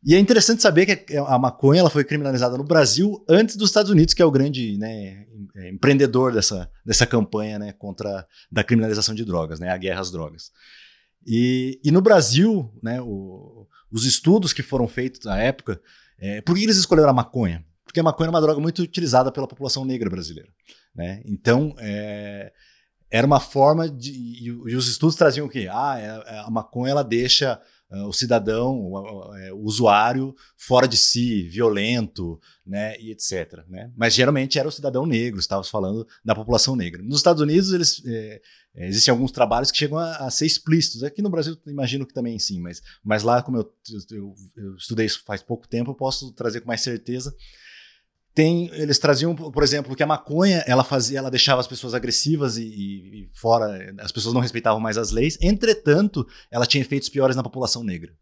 E 0.03 0.15
é 0.15 0.19
interessante 0.19 0.63
saber 0.63 0.87
que 0.87 1.15
a 1.15 1.37
maconha 1.37 1.81
ela 1.81 1.89
foi 1.89 2.03
criminalizada 2.03 2.57
no 2.57 2.63
Brasil 2.63 3.23
antes 3.29 3.55
dos 3.55 3.69
Estados 3.69 3.91
Unidos, 3.91 4.15
que 4.15 4.21
é 4.21 4.25
o 4.25 4.31
grande 4.31 4.75
né, 4.75 5.27
é, 5.55 5.69
empreendedor 5.69 6.33
dessa, 6.33 6.67
dessa 6.83 7.05
campanha 7.05 7.59
né, 7.59 7.71
contra 7.73 8.25
da 8.51 8.63
criminalização 8.63 9.13
de 9.13 9.23
drogas, 9.23 9.59
né, 9.59 9.69
a 9.69 9.77
guerra 9.77 10.01
às 10.01 10.09
drogas. 10.09 10.49
E, 11.23 11.79
e 11.83 11.91
no 11.91 12.01
Brasil, 12.01 12.73
né, 12.81 12.99
o, 12.99 13.67
os 13.91 14.05
estudos 14.05 14.53
que 14.53 14.63
foram 14.63 14.87
feitos 14.87 15.23
na 15.23 15.37
época, 15.37 15.79
é, 16.17 16.41
por 16.41 16.55
que 16.55 16.63
eles 16.63 16.77
escolheram 16.77 17.09
a 17.09 17.13
maconha? 17.13 17.63
Porque 17.91 17.99
a 17.99 18.03
maconha 18.03 18.27
é 18.27 18.29
uma 18.29 18.39
droga 18.39 18.61
muito 18.61 18.81
utilizada 18.81 19.33
pela 19.33 19.45
população 19.45 19.83
negra 19.83 20.09
brasileira. 20.09 20.49
Né? 20.95 21.21
Então, 21.25 21.75
é, 21.77 22.53
era 23.11 23.27
uma 23.27 23.41
forma 23.41 23.89
de. 23.89 24.11
E, 24.11 24.45
e, 24.45 24.75
os 24.77 24.87
estudos 24.87 25.17
traziam 25.17 25.45
o 25.45 25.49
quê? 25.49 25.67
Ah, 25.69 25.99
é, 25.99 26.35
é 26.35 26.39
a 26.39 26.49
maconha 26.49 26.91
ela 26.91 27.03
deixa 27.03 27.61
uh, 27.91 28.07
o 28.07 28.13
cidadão, 28.13 28.79
o, 28.79 29.35
é, 29.35 29.51
o, 29.51 29.59
usuário, 29.59 30.33
fora 30.55 30.87
de 30.87 30.95
si, 30.95 31.43
violento, 31.49 32.39
né, 32.65 32.97
e 32.97 33.11
etc. 33.11 33.59
Né? 33.67 33.91
Mas 33.93 34.13
geralmente 34.13 34.57
era 34.57 34.69
o 34.69 34.71
cidadão 34.71 35.05
negro, 35.05 35.41
estávamos 35.41 35.69
falando 35.69 36.07
da 36.23 36.33
população 36.33 36.73
negra. 36.73 37.03
Nos 37.03 37.17
Estados 37.17 37.41
Unidos, 37.41 37.73
eles, 37.73 38.01
é, 38.05 38.41
existem 38.75 39.11
alguns 39.11 39.33
trabalhos 39.33 39.69
que 39.69 39.77
chegam 39.77 39.97
a, 39.97 40.15
a, 40.15 40.31
ser 40.31 40.45
explícitos. 40.45 41.03
Aqui 41.03 41.21
no 41.21 41.29
Brasil, 41.29 41.57
imagino 41.67 42.05
que 42.05 42.13
também 42.13 42.39
sim, 42.39 42.61
mas, 42.61 42.81
mas 43.03 43.21
lá, 43.21 43.43
como 43.43 43.57
eu, 43.57 43.73
eu, 44.11 44.33
eu 44.55 44.75
estudei 44.77 45.05
isso 45.05 45.21
faz 45.25 45.43
pouco 45.43 45.67
tempo, 45.67 45.91
eu 45.91 45.95
posso 45.95 46.31
trazer 46.31 46.61
com 46.61 46.67
mais 46.67 46.79
certeza 46.79 47.35
tem 48.33 48.69
eles 48.73 48.97
traziam 48.97 49.35
por 49.35 49.61
exemplo 49.63 49.95
que 49.95 50.03
a 50.03 50.07
maconha 50.07 50.63
ela 50.65 50.83
fazia 50.83 51.19
ela 51.19 51.29
deixava 51.29 51.59
as 51.59 51.67
pessoas 51.67 51.93
agressivas 51.93 52.57
e, 52.57 52.63
e, 52.63 53.29
fora 53.33 53.93
as 53.99 54.11
pessoas 54.11 54.33
não 54.33 54.41
respeitavam 54.41 54.79
mais 54.79 54.97
as 54.97 55.11
leis. 55.11 55.37
Entretanto 55.41 56.27
ela 56.49 56.65
tinha 56.65 56.81
efeitos 56.81 57.09
piores 57.09 57.35
na 57.35 57.43
população 57.43 57.83
negra. 57.83 58.13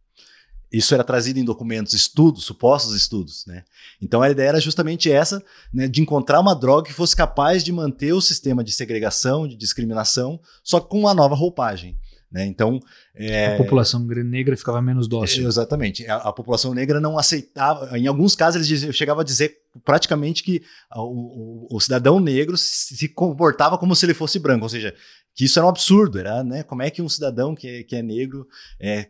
Isso 0.72 0.94
era 0.94 1.04
trazido 1.04 1.40
em 1.40 1.44
documentos 1.44 1.94
estudos 1.94 2.46
supostos 2.46 2.96
estudos 2.96 3.46
né? 3.48 3.64
Então 4.02 4.22
a 4.22 4.30
ideia 4.30 4.50
era 4.50 4.60
justamente 4.60 5.12
essa 5.12 5.44
né, 5.74 5.88
de 5.88 6.02
encontrar 6.02 6.40
uma 6.40 6.56
droga 6.56 6.88
que 6.88 6.94
fosse 6.94 7.16
capaz 7.16 7.64
de 7.64 7.72
manter 7.72 8.14
o 8.14 8.22
sistema 8.22 8.64
de 8.64 8.72
segregação 8.72 9.48
de 9.48 9.56
discriminação 9.56 10.40
só 10.64 10.80
com 10.80 11.00
uma 11.00 11.14
nova 11.14 11.36
roupagem 11.36 11.98
né? 12.32 12.46
Então, 12.46 12.80
é, 13.16 13.56
a 13.56 13.58
população 13.58 14.06
negra 14.06 14.56
ficava 14.56 14.82
menos 14.82 15.08
dócil. 15.08 15.48
Exatamente. 15.48 16.06
A, 16.06 16.18
a, 16.18 16.34
população 16.34 16.74
negra 16.74 17.00
não 17.00 17.18
aceitava. 17.18 17.98
Em 17.98 18.06
alguns 18.06 18.36
casos, 18.36 18.56
eles 18.58 18.68
diziam, 18.68 18.94
chegavam 18.94 19.22
a 19.22 19.26
dizer 19.26 19.58
praticamente 19.84 20.44
que 20.44 20.62
o, 20.96 21.68
o, 21.72 21.78
o, 21.78 21.80
cidadão 21.80 22.20
negro 22.20 22.56
se, 22.56 22.96
se 22.96 23.10
comportava 23.10 23.78
como 23.78 23.96
se 23.96 24.06
ele 24.06 24.14
fosse 24.14 24.38
branco, 24.38 24.64
ou 24.64 24.70
seja, 24.70 24.94
que 25.34 25.46
isso 25.46 25.58
era 25.58 25.66
um 25.66 25.70
absurdo, 25.70 26.20
era, 26.20 26.44
né? 26.44 26.62
Como 26.64 26.84
é 26.84 26.92
que 26.92 27.02
um 27.02 27.10
cidadão 27.10 27.56
que 27.56 27.68
é, 27.68 27.84
que 27.84 27.96
é 27.96 28.02
negro 28.04 28.48
é, 28.80 29.08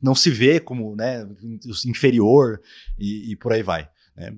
não 0.00 0.14
se 0.14 0.30
vê 0.30 0.58
como 0.58 0.96
né, 0.96 1.26
inferior 1.86 2.60
e, 2.98 3.32
e 3.32 3.36
por 3.36 3.52
aí 3.52 3.62
vai. 3.62 3.88
Né? 4.16 4.34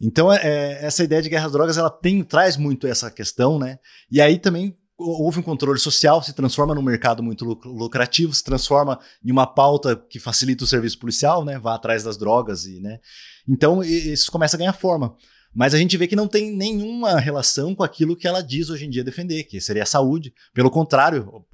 Então, 0.00 0.32
é, 0.32 0.40
é, 0.42 0.84
essa 0.84 1.04
ideia 1.04 1.22
de 1.22 1.28
guerra 1.28 1.46
às 1.46 1.52
drogas, 1.52 1.78
ela 1.78 1.90
tem, 1.90 2.22
traz 2.24 2.56
muito 2.56 2.86
essa 2.86 3.10
questão, 3.10 3.58
né? 3.58 3.78
E 4.10 4.20
aí 4.20 4.38
também 4.38 4.76
houve 4.98 5.40
um 5.40 5.42
controle 5.42 5.78
social, 5.78 6.22
se 6.22 6.32
transforma 6.32 6.74
num 6.74 6.82
mercado 6.82 7.22
muito 7.22 7.44
lucrativo, 7.64 8.32
se 8.34 8.42
transforma 8.42 8.98
em 9.24 9.30
uma 9.30 9.46
pauta 9.46 9.96
que 9.96 10.18
facilita 10.18 10.64
o 10.64 10.66
serviço 10.66 10.98
policial, 10.98 11.44
né? 11.44 11.58
Vá 11.58 11.74
atrás 11.74 12.02
das 12.02 12.16
drogas 12.16 12.64
e, 12.64 12.80
né? 12.80 12.98
Então 13.46 13.82
isso 13.82 14.32
começa 14.32 14.56
a 14.56 14.58
ganhar 14.58 14.72
forma. 14.72 15.14
Mas 15.56 15.72
a 15.72 15.78
gente 15.78 15.96
vê 15.96 16.06
que 16.06 16.14
não 16.14 16.28
tem 16.28 16.54
nenhuma 16.54 17.18
relação 17.18 17.74
com 17.74 17.82
aquilo 17.82 18.14
que 18.14 18.28
ela 18.28 18.42
diz 18.42 18.68
hoje 18.68 18.84
em 18.84 18.90
dia 18.90 19.02
defender, 19.02 19.44
que 19.44 19.58
seria 19.58 19.84
a 19.84 19.86
saúde. 19.86 20.34
Pelo 20.52 20.70
contrário, 20.70 21.46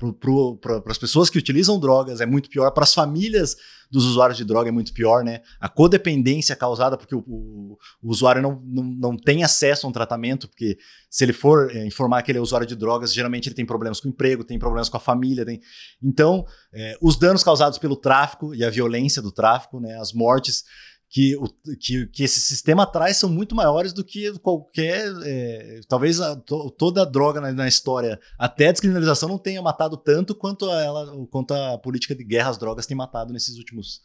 para 0.61 0.83
as 0.89 0.99
pessoas 0.99 1.31
que 1.31 1.39
utilizam 1.39 1.79
drogas 1.79 2.21
é 2.21 2.27
muito 2.27 2.51
pior, 2.51 2.73
para 2.73 2.83
as 2.83 2.93
famílias 2.93 3.57
dos 3.93 4.07
usuários 4.07 4.39
de 4.39 4.45
droga 4.45 4.71
é 4.71 4.73
muito 4.73 4.93
pior, 4.93 5.23
né? 5.23 5.43
A 5.61 5.69
codependência 5.69 6.57
causada 6.57 6.97
porque 6.97 7.15
o, 7.15 7.19
o, 7.21 7.79
o 8.03 8.11
usuário 8.11 8.43
não, 8.43 8.61
não, 8.65 8.83
não, 8.83 9.17
tem 9.17 9.45
acesso 9.45 9.87
a 9.87 9.91
um 9.91 9.93
tratamento, 9.93 10.49
porque 10.49 10.79
se 11.11 11.23
ele 11.23 11.35
for 11.35 11.71
é, 11.71 11.87
informar 11.87 12.23
que 12.23 12.33
ele 12.33 12.39
é 12.39 12.41
usuário 12.41 12.67
de 12.67 12.75
drogas, 12.75 13.13
geralmente 13.13 13.49
ele 13.49 13.55
tem 13.55 13.67
problemas 13.67 14.01
com 14.01 14.09
o 14.09 14.11
emprego, 14.11 14.43
tem 14.43 14.59
problemas 14.59 14.89
com 14.89 14.97
a 14.97 15.01
família. 15.01 15.45
Tem... 15.45 15.61
Então, 16.03 16.45
é, 16.73 16.97
os 17.03 17.17
danos 17.17 17.45
causados 17.45 17.79
pelo 17.79 17.95
tráfico 17.95 18.55
e 18.55 18.65
a 18.65 18.71
violência 18.71 19.21
do 19.21 19.31
tráfico, 19.31 19.79
né? 19.79 19.97
As 20.01 20.13
mortes 20.13 20.65
que, 21.13 21.37
o, 21.37 21.45
que, 21.79 22.07
que 22.07 22.25
esse 22.25 22.41
sistema 22.41 22.87
traz 22.87 23.19
são 23.19 23.29
muito 23.29 23.55
maiores 23.55 23.93
do 23.93 24.03
que 24.03 24.33
qualquer. 24.39 25.13
É, 25.25 25.81
talvez 25.87 26.19
a, 26.23 26.35
to, 26.35 26.71
toda 26.71 27.03
a 27.03 27.05
droga 27.05 27.39
na, 27.39 27.53
na, 27.53 27.69
história, 27.69 28.19
até 28.39 28.69
a 28.69 28.73
descriminalização, 28.73 29.29
não 29.29 29.37
tenha 29.37 29.61
matado 29.61 29.99
tanto 29.99 30.35
quanto 30.35 30.71
a, 30.71 30.83
ela, 30.83 31.27
quanto 31.27 31.53
a 31.53 31.77
política 31.77 32.15
de 32.15 32.25
guerra 32.25 32.49
às 32.49 32.57
drogas 32.57 32.87
tem 32.87 32.97
matado 32.97 33.31
nesses 33.31 33.59
últimos 33.59 34.01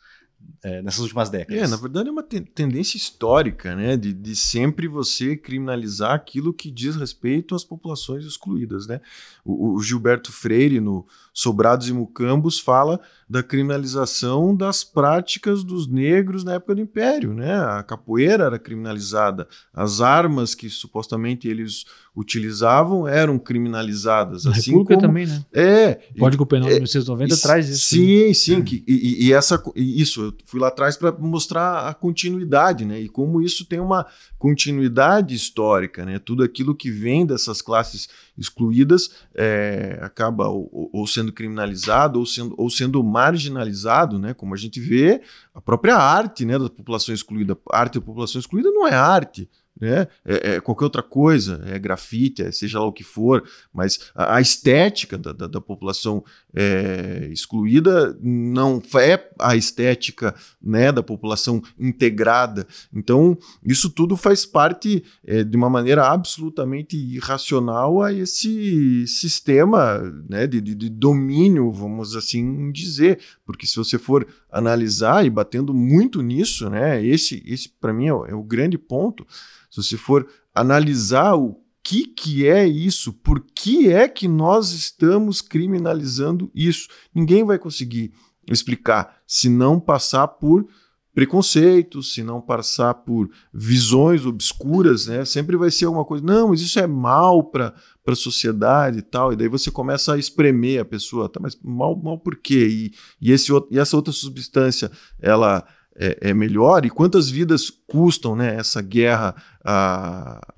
é, 0.64 0.82
nessas 0.82 1.00
últimas 1.00 1.30
décadas. 1.30 1.64
É, 1.64 1.68
na 1.68 1.78
verdade 1.78 2.10
é 2.10 2.12
uma 2.12 2.24
te 2.24 2.42
tendência 2.42 2.98
histórica, 2.98 3.76
né, 3.76 3.98
de, 3.98 4.14
de 4.14 4.36
sempre 4.36 4.88
você 4.88 5.36
criminalizar 5.36 6.14
aquilo 6.14 6.54
que 6.54 6.70
diz 6.70 6.96
respeito 6.96 7.56
às 7.56 7.64
populações 7.64 8.26
excluídas, 8.26 8.86
né. 8.86 9.02
O, 9.44 9.76
o 9.76 9.82
Gilberto 9.82 10.32
Freire 10.32 10.80
no 10.80 11.08
Sobrados 11.34 11.90
e 11.90 11.94
Mucambos 11.94 12.60
fala 12.60 13.00
da 13.30 13.44
criminalização 13.44 14.56
das 14.56 14.84
práticas 14.84 15.64
dos 15.64 15.88
negros 15.88 16.44
na 16.44 16.54
época 16.54 16.76
do 16.76 16.82
Império, 16.82 17.34
né. 17.34 17.56
A 17.56 17.84
capoeira 17.84 18.46
era 18.46 18.60
criminalizada, 18.60 19.48
as 19.74 20.00
armas 20.00 20.56
que 20.56 20.70
supostamente 20.70 21.48
eles 21.48 21.86
utilizavam 22.18 23.08
eram 23.08 23.38
criminalizadas. 23.38 24.46
Na 24.46 24.52
assim 24.52 24.72
República 24.72 24.96
como, 24.96 25.08
também, 25.08 25.28
né? 25.28 25.46
É. 25.54 26.00
O 26.16 26.20
Código 26.20 26.46
Penal 26.48 26.68
de 26.68 26.74
1990 26.74 27.38
traz 27.38 27.70
isso. 27.70 27.90
Sim, 27.90 28.34
sim. 28.34 28.64
Que, 28.64 28.84
e, 28.88 29.28
e, 29.28 29.34
essa, 29.34 29.62
isso, 29.76 30.24
eu 30.24 30.34
fui 30.46 30.60
lá 30.60 30.70
atrás 30.70 30.98
para 30.98 31.12
mostrar 31.12 31.88
a 31.88 31.94
continuidade, 31.94 32.86
né? 32.86 33.00
E 33.00 33.08
como 33.08 33.40
isso 33.40 33.66
tem 33.66 33.80
uma 33.80 34.04
continuidade 34.40 35.36
histórica, 35.36 36.04
né? 36.04 36.18
Tudo 36.18 36.44
aquilo 36.44 36.74
que 36.74 36.90
vem 36.90 37.24
dessas 37.24 37.62
classes 37.62 38.10
excluídas 38.36 39.12
é, 39.36 40.00
acaba 40.02 40.48
ou, 40.48 40.90
ou, 40.92 41.06
sendo 41.06 41.32
criminalizado 41.32 42.20
ou 42.20 42.26
sendo, 42.26 42.56
ou 42.58 42.70
sendo 42.70 43.04
marginalizado, 43.18 44.20
né? 44.20 44.32
Como 44.36 44.54
a 44.54 44.58
gente 44.58 44.80
vê 44.80 45.22
a 45.58 45.62
própria 45.62 45.96
arte, 45.96 46.46
né? 46.46 46.58
Da 46.60 46.70
população 46.70 47.16
excluída. 47.16 47.58
A 47.72 47.80
arte 47.80 48.00
da 48.00 48.06
população 48.06 48.40
excluída 48.40 48.70
não 48.70 48.88
é 48.88 48.94
arte 48.94 49.50
né? 49.80 50.08
É, 50.26 50.56
é, 50.56 50.60
qualquer 50.60 50.86
outra 50.86 51.04
coisa, 51.04 51.64
é 51.68 51.78
grafite, 51.78 52.42
é 52.42 52.52
seja 52.52 52.80
lá 52.80 52.86
o 52.86 52.94
que 52.94 53.04
for, 53.04 53.44
mas 53.74 54.12
a, 54.14 54.38
a 54.38 54.42
estética 54.42 55.18
da, 55.18 55.32
da, 55.32 55.48
da 55.48 55.62
população 55.62 56.24
é, 56.56 57.30
excluída 57.32 58.18
não 58.22 58.82
é 58.96 59.30
a 59.40 59.56
estética 59.56 60.34
né, 60.62 60.92
da 60.92 61.04
população 61.04 61.62
integrada. 61.80 62.68
Então, 62.94 63.38
isso 63.64 63.90
tudo 63.90 64.18
faz 64.18 64.46
parte 64.46 65.04
é, 65.24 65.44
de 65.44 65.56
uma 65.56 65.70
maneira 65.70 66.08
absolutamente 66.08 66.98
irracional 66.98 68.02
a 68.02 68.12
esse 68.12 69.06
sistema 69.08 70.00
né, 70.28 70.48
de, 70.48 70.60
de, 70.60 70.74
de 70.74 70.90
domínio, 70.90 71.72
vamos 71.72 72.16
assim 72.16 72.72
dizer, 72.72 73.20
porque 73.46 73.68
se 73.68 73.76
você 73.76 73.98
for 73.98 74.28
analisar 74.52 75.26
e 75.26 75.30
batendo 75.48 75.74
muito 75.74 76.22
nisso, 76.22 76.70
né, 76.70 77.04
esse, 77.06 77.42
esse 77.46 77.70
para 77.70 77.94
mim 77.94 78.08
é 78.08 78.14
o, 78.14 78.26
é 78.26 78.36
o 78.36 78.44
grande 78.44 78.78
ponto. 78.78 79.26
Se 79.72 79.82
você 79.82 79.98
for 79.98 80.28
analisar 80.54 81.36
o 81.36 81.58
que, 81.82 82.06
que 82.06 82.46
é 82.46 82.68
isso, 82.68 83.14
por 83.14 83.40
que 83.56 83.90
é 83.90 84.10
que 84.10 84.28
nós 84.28 84.72
estamos 84.72 85.42
criminalizando 85.42 86.52
isso, 86.54 86.90
ninguém 87.16 87.46
vai 87.46 87.58
conseguir 87.58 88.12
explicar 88.50 89.22
se 89.26 89.48
não 89.48 89.80
passar 89.80 90.28
por 90.28 90.68
preconceitos, 91.14 92.14
se 92.14 92.22
não 92.22 92.42
passar 92.42 92.94
por 92.94 93.30
visões 93.54 94.26
obscuras, 94.26 95.08
né? 95.08 95.26
Sempre 95.26 95.56
vai 95.56 95.72
ser 95.72 95.86
alguma 95.86 96.06
coisa, 96.06 96.24
não, 96.24 96.50
mas 96.50 96.62
isso 96.62 96.80
é 96.80 96.86
mal 96.86 97.44
para 97.44 97.74
a 98.14 98.16
sociedade 98.16 99.00
e 99.00 99.02
tal, 99.02 99.34
e 99.34 99.36
daí 99.36 99.48
você 99.48 99.70
começa 99.72 100.14
a 100.14 100.18
espremer 100.18 100.82
a 100.82 100.86
pessoa, 100.86 101.30
tá, 101.30 101.40
mas 101.42 101.58
mal, 101.64 101.96
mal 101.96 102.18
por 102.18 102.36
quê? 102.38 102.68
E, 102.70 102.94
e, 103.22 103.32
esse, 103.32 103.52
e 103.72 103.80
essa 103.80 103.96
outra 103.96 104.14
substância, 104.14 104.92
ela 105.20 105.66
é, 106.00 106.30
é, 106.30 106.34
melhor 106.34 106.86
e 106.86 106.90
quantas 106.90 107.30
vidas 107.30 107.72
custam 107.88 108.36
né, 108.36 108.56
essa 108.56 108.82
guerra 108.82 109.36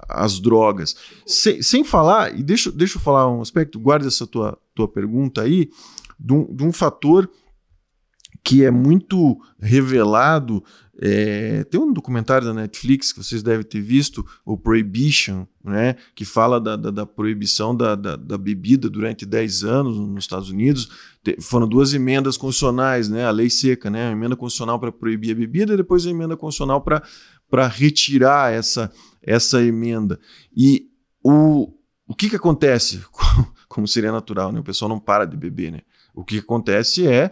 às 0.08 0.40
drogas. 0.40 0.96
Sem, 1.26 1.62
sem 1.62 1.84
falar, 1.84 2.38
e 2.38 2.44
deixa, 2.44 2.72
deixa 2.72 2.98
eu 2.98 3.02
falar 3.02 3.30
um 3.32 3.42
aspecto, 3.42 3.80
guarda 3.80 4.08
essa 4.08 4.28
tua, 4.28 4.58
tua 4.76 4.88
pergunta 4.88 5.42
aí, 5.42 5.70
de 6.20 6.34
um, 6.34 6.54
de 6.54 6.64
um 6.64 6.74
fator 6.74 7.30
que 8.50 8.66
é 8.66 8.72
muito 8.72 9.40
revelado. 9.60 10.64
É, 11.00 11.64
tem 11.66 11.80
um 11.80 11.94
documentário 11.94 12.48
da 12.48 12.54
Netflix 12.54 13.14
que 13.14 13.24
vocês 13.24 13.44
devem 13.44 13.64
ter 13.64 13.80
visto, 13.80 14.26
o 14.44 14.58
Prohibition, 14.58 15.46
né, 15.64 15.96
que 16.16 16.26
fala 16.26 16.60
da, 16.60 16.76
da, 16.76 16.90
da 16.90 17.06
proibição 17.06 17.76
da, 17.76 17.94
da, 17.94 18.16
da, 18.16 18.40
bebida 18.40 18.90
durante 18.90 19.24
10 19.24 19.64
anos 19.64 20.00
nos 20.00 20.24
Estados 20.24 20.50
Unidos. 20.50 20.90
foram 21.42 21.68
duas 21.68 21.94
emendas 21.94 22.38
constitucionais, 22.38 23.08
né, 23.08 23.24
a 23.24 23.30
lei 23.30 23.52
seca, 23.52 23.88
né, 23.88 24.10
a 24.10 24.12
emenda 24.14 24.36
constitucional 24.36 24.80
para 24.80 24.92
proibir 24.92 25.32
a 25.32 25.36
bebida 25.36 25.76
e 25.76 25.78
depois 25.78 26.08
a 26.08 26.10
emenda 26.10 26.36
constitucional 26.36 26.82
para 26.82 27.68
retirar 27.68 28.52
essa, 28.52 28.92
essa 29.22 29.62
emenda. 29.62 30.20
E 30.58 30.90
o, 31.24 31.72
o 32.08 32.16
que, 32.16 32.32
que 32.32 32.36
acontece, 32.36 33.00
como 33.70 33.88
seria 33.88 34.12
natural, 34.12 34.52
né? 34.52 34.60
o 34.60 34.64
pessoal 34.64 34.90
não 34.90 35.00
para 35.00 35.26
de 35.26 35.38
beber. 35.38 35.72
Né? 35.72 35.82
O 36.16 36.26
que 36.26 36.40
acontece 36.40 37.06
é 37.08 37.32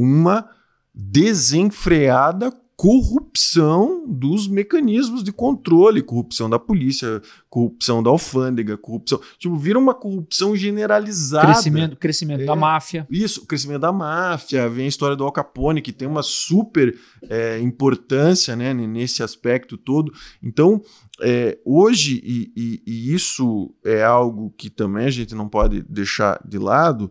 uma 0.00 0.48
desenfreada 0.94 2.52
corrupção 2.80 4.06
dos 4.08 4.48
mecanismos 4.48 5.22
de 5.22 5.30
controle, 5.30 6.00
corrupção 6.00 6.48
da 6.48 6.58
polícia, 6.58 7.20
corrupção 7.50 8.02
da 8.02 8.08
alfândega, 8.08 8.74
corrupção. 8.78 9.20
Tipo, 9.38 9.54
vira 9.54 9.78
uma 9.78 9.92
corrupção 9.92 10.56
generalizada. 10.56 11.52
Crescimento, 11.52 11.96
crescimento 11.98 12.40
é, 12.40 12.46
da 12.46 12.56
máfia. 12.56 13.06
Isso, 13.10 13.44
crescimento 13.44 13.82
da 13.82 13.92
máfia. 13.92 14.66
Vem 14.66 14.86
a 14.86 14.88
história 14.88 15.14
do 15.14 15.24
Al 15.24 15.30
Capone, 15.30 15.82
que 15.82 15.92
tem 15.92 16.08
uma 16.08 16.22
super 16.22 16.98
é, 17.28 17.58
importância 17.60 18.56
né, 18.56 18.72
nesse 18.72 19.22
aspecto 19.22 19.76
todo. 19.76 20.10
Então, 20.42 20.80
é, 21.20 21.58
hoje, 21.66 22.18
e, 22.24 22.50
e, 22.56 22.82
e 22.86 23.14
isso 23.14 23.74
é 23.84 24.02
algo 24.02 24.54
que 24.56 24.70
também 24.70 25.04
a 25.04 25.10
gente 25.10 25.34
não 25.34 25.50
pode 25.50 25.82
deixar 25.82 26.40
de 26.48 26.56
lado 26.56 27.10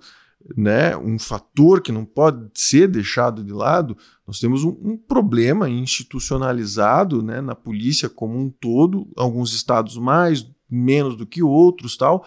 né, 0.56 0.96
um 0.98 1.20
fator 1.20 1.82
que 1.82 1.92
não 1.92 2.06
pode 2.06 2.50
ser 2.54 2.88
deixado 2.88 3.44
de 3.44 3.52
lado, 3.52 3.98
nós 4.26 4.40
temos 4.40 4.64
um, 4.64 4.78
um 4.82 4.98
problema 4.98 5.70
institucionalizado 5.70 7.22
né, 7.22 7.42
na 7.42 7.56
polícia 7.56 8.10
como 8.10 8.38
um 8.38 8.50
todo, 8.50 9.08
alguns 9.16 9.54
estados 9.54 9.98
mais, 9.98 10.50
menos 10.70 11.16
do 11.16 11.26
que 11.26 11.44
outros, 11.44 11.98
tal, 11.98 12.26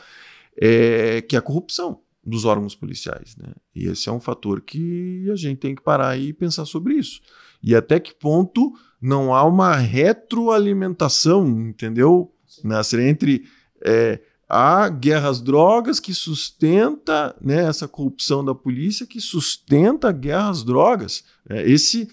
é, 0.57 1.23
que 1.23 1.37
é 1.37 1.39
a 1.39 1.43
corrupção 1.43 2.01
dos 2.25 2.45
órgãos 2.45 2.75
policiais. 2.75 3.37
Né? 3.37 3.53
E 3.75 3.87
esse 3.87 4.09
é 4.09 4.13
um 4.13 4.21
fator 4.21 4.61
que 4.61 5.29
a 5.31 5.37
gente 5.37 5.59
tem 5.59 5.75
que 5.75 5.83
parar 5.83 6.17
e 6.17 6.33
pensar 6.33 6.65
sobre 6.65 6.95
isso. 6.95 7.21
E 7.63 7.75
até 7.75 7.99
que 7.99 8.15
ponto 8.15 8.73
não 9.01 9.35
há 9.35 9.45
uma 9.45 9.75
retroalimentação, 9.75 11.49
entendeu? 11.49 12.33
Nascer 12.63 13.01
entre 13.01 13.45
é, 13.85 14.21
a 14.55 14.87
guerra 14.91 15.31
às 15.31 15.41
drogas 15.41 15.99
que 15.99 16.13
sustenta 16.13 17.35
né, 17.41 17.65
essa 17.65 17.89
corrupção 17.89 18.45
da 18.45 18.55
polícia 18.55 19.07
que 19.07 19.19
sustenta 19.19 20.11
a 20.11 20.13
guerra 20.13 20.51
às 20.51 20.63
drogas. 20.63 21.25
É, 21.49 21.63
esse 21.63 22.07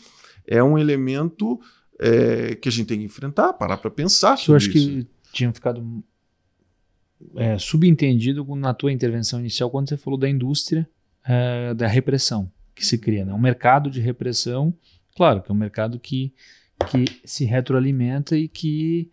é 0.47 0.63
um 0.63 0.77
elemento 0.77 1.59
é, 1.99 2.55
que 2.55 2.69
a 2.69 2.71
gente 2.71 2.87
tem 2.87 2.99
que 2.99 3.03
enfrentar, 3.03 3.51
parar 3.51 3.75
para 3.75 3.91
pensar 3.91 4.37
sobre 4.37 4.53
Eu 4.53 4.55
acho 4.55 4.69
isso. 4.69 4.89
que 4.89 5.07
tinha 5.33 5.51
ficado 5.51 6.01
é, 7.35 7.57
subentendido 7.57 8.45
na 8.55 8.73
tua 8.73 8.93
intervenção 8.93 9.41
inicial 9.41 9.69
quando 9.69 9.89
você 9.89 9.97
falou 9.97 10.17
da 10.17 10.29
indústria 10.29 10.89
é, 11.25 11.73
da 11.73 11.87
repressão 11.87 12.49
que 12.73 12.85
se 12.85 12.97
cria, 12.97 13.25
né? 13.25 13.33
um 13.33 13.37
mercado 13.39 13.91
de 13.91 13.99
repressão, 13.99 14.73
claro 15.13 15.41
que 15.41 15.51
é 15.51 15.53
um 15.53 15.57
mercado 15.57 15.99
que, 15.99 16.33
que 16.89 17.03
se 17.25 17.43
retroalimenta 17.43 18.37
e 18.37 18.47
que 18.47 19.11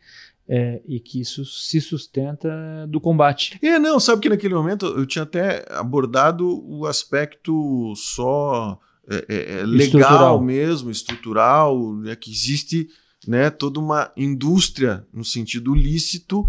é, 0.49 0.81
e 0.87 1.01
que 1.01 1.21
isso 1.21 1.45
se 1.45 1.81
sustenta 1.81 2.49
do 2.89 3.01
combate. 3.01 3.59
É, 3.63 3.79
não, 3.79 3.99
sabe 3.99 4.23
que 4.23 4.29
naquele 4.29 4.55
momento 4.55 4.87
eu 4.87 5.07
tinha 5.07 5.25
até 5.25 5.65
abordado 5.71 6.63
o 6.65 6.87
aspecto 6.87 7.93
só 7.97 8.79
é, 9.09 9.25
é, 9.29 9.61
é 9.61 9.67
legal 9.67 10.01
estrutural. 10.01 10.43
mesmo, 10.43 10.91
estrutural, 10.91 11.97
né, 11.97 12.17
que 12.17 12.31
existe 12.31 12.89
né, 13.27 13.51
toda 13.51 13.81
uma 13.81 14.13
indústria 14.17 15.07
no 15.13 15.25
sentido 15.25 15.75
lícito 15.75 16.45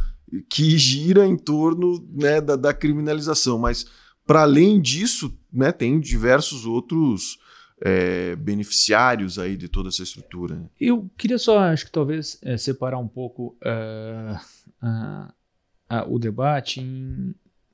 que 0.49 0.77
gira 0.77 1.25
em 1.25 1.37
torno 1.37 2.05
né, 2.13 2.41
da, 2.41 2.55
da 2.55 2.73
criminalização. 2.73 3.57
Mas, 3.57 3.85
para 4.25 4.41
além 4.41 4.79
disso, 4.79 5.33
né, 5.51 5.71
tem 5.71 5.99
diversos 5.99 6.65
outros 6.65 7.37
é, 7.81 8.35
beneficiários 8.35 9.37
aí 9.37 9.55
de 9.55 9.67
toda 9.67 9.89
essa 9.89 10.03
estrutura. 10.03 10.55
Né? 10.55 10.69
Eu 10.79 11.09
queria 11.17 11.37
só, 11.37 11.59
acho 11.59 11.85
que 11.85 11.91
talvez, 11.91 12.39
é, 12.41 12.57
separar 12.57 12.97
um 12.97 13.07
pouco 13.07 13.55
uh, 13.63 14.83
uh, 14.83 16.13
o 16.13 16.19
debate 16.19 16.81
em 16.81 17.33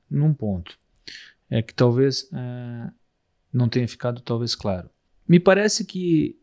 num 0.10 0.34
ponto. 0.34 0.78
É 1.50 1.62
que 1.62 1.74
talvez 1.74 2.24
uh, 2.24 2.92
não 3.52 3.68
tenha 3.68 3.88
ficado 3.88 4.22
talvez 4.22 4.56
claro. 4.56 4.90
Me 5.28 5.40
parece 5.40 5.86
que 5.86 6.38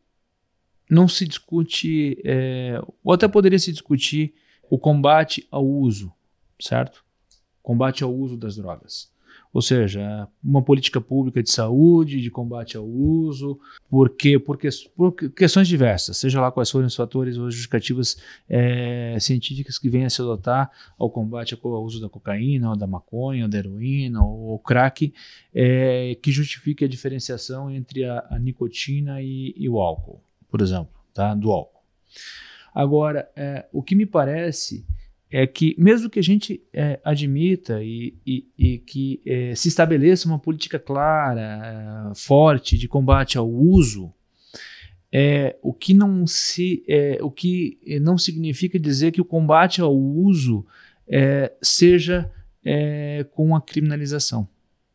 não 0.89 1.07
se 1.07 1.27
discute, 1.27 2.21
é, 2.25 2.81
ou 3.05 3.13
até 3.13 3.29
poderia 3.29 3.59
se 3.59 3.71
discutir, 3.71 4.35
o 4.69 4.79
combate 4.79 5.47
ao 5.51 5.65
uso, 5.65 6.13
certo? 6.61 7.05
Combate 7.63 8.03
ao 8.03 8.13
uso 8.13 8.37
das 8.37 8.57
drogas. 8.57 9.10
Ou 9.53 9.61
seja, 9.61 10.29
uma 10.43 10.63
política 10.63 11.01
pública 11.01 11.43
de 11.43 11.51
saúde, 11.51 12.21
de 12.21 12.31
combate 12.31 12.77
ao 12.77 12.87
uso, 12.87 13.59
porque, 13.89 14.39
por, 14.39 14.57
que, 14.57 14.69
por 14.97 15.13
questões 15.13 15.67
diversas, 15.67 16.19
seja 16.19 16.41
lá 16.41 16.53
quais 16.53 16.71
forem 16.71 16.87
os 16.87 16.95
fatores 16.95 17.37
ou 17.37 17.51
justificativas 17.51 18.17
é, 18.49 19.17
científicas 19.19 19.77
que 19.77 19.91
venham 19.91 20.07
a 20.07 20.11
se 20.11 20.23
adotar 20.23 20.71
ao 20.97 21.11
combate 21.11 21.59
ao 21.61 21.85
uso 21.85 22.01
da 22.01 22.09
cocaína, 22.09 22.71
ou 22.71 22.77
da 22.77 22.87
maconha, 22.87 23.45
ou 23.45 23.51
da 23.51 23.59
heroína, 23.59 24.23
ou, 24.23 24.51
ou 24.51 24.59
crack, 24.61 25.13
é, 25.53 26.17
que 26.23 26.31
justifique 26.31 26.85
a 26.85 26.89
diferenciação 26.89 27.69
entre 27.69 28.05
a, 28.05 28.25
a 28.31 28.39
nicotina 28.39 29.21
e, 29.21 29.53
e, 29.57 29.69
o 29.69 29.81
álcool, 29.81 30.23
por 30.49 30.61
exemplo, 30.61 30.95
tá? 31.13 31.35
do 31.35 31.51
álcool. 31.51 31.81
Agora, 32.73 33.29
é, 33.35 33.67
o 33.73 33.83
que 33.83 33.97
me 33.97 34.07
parece 34.07 34.87
é 35.31 35.47
que, 35.47 35.77
mesmo 35.79 36.11
que 36.11 36.19
a 36.19 36.23
gente 36.23 36.61
é, 36.73 36.99
admita 37.05 37.83
e, 37.83 38.15
e, 38.27 38.47
e 38.59 38.79
que 38.79 39.23
é, 39.25 39.55
se 39.55 39.69
estabeleça 39.69 40.27
uma 40.27 40.39
política 40.39 40.79
clara, 40.79 42.11
é, 42.11 42.15
forte 42.17 42.77
de 42.77 42.89
combate 42.89 43.39
ao 43.39 43.49
uso, 43.49 44.13
é, 45.13 45.57
o, 45.63 45.73
que 45.73 45.95
não 45.95 46.27
se, 46.27 46.85
é, 46.89 47.19
o 47.23 47.31
que 47.31 47.79
não 48.03 48.19
significa 48.19 48.79
dizer 48.79 49.13
que 49.13 49.21
o 49.21 49.25
combate 49.25 49.81
ao 49.81 49.97
uso 49.97 50.67
é, 51.09 51.53
seja 51.63 52.31
com 53.33 53.57
a 53.57 53.61
criminalização. 53.61 54.47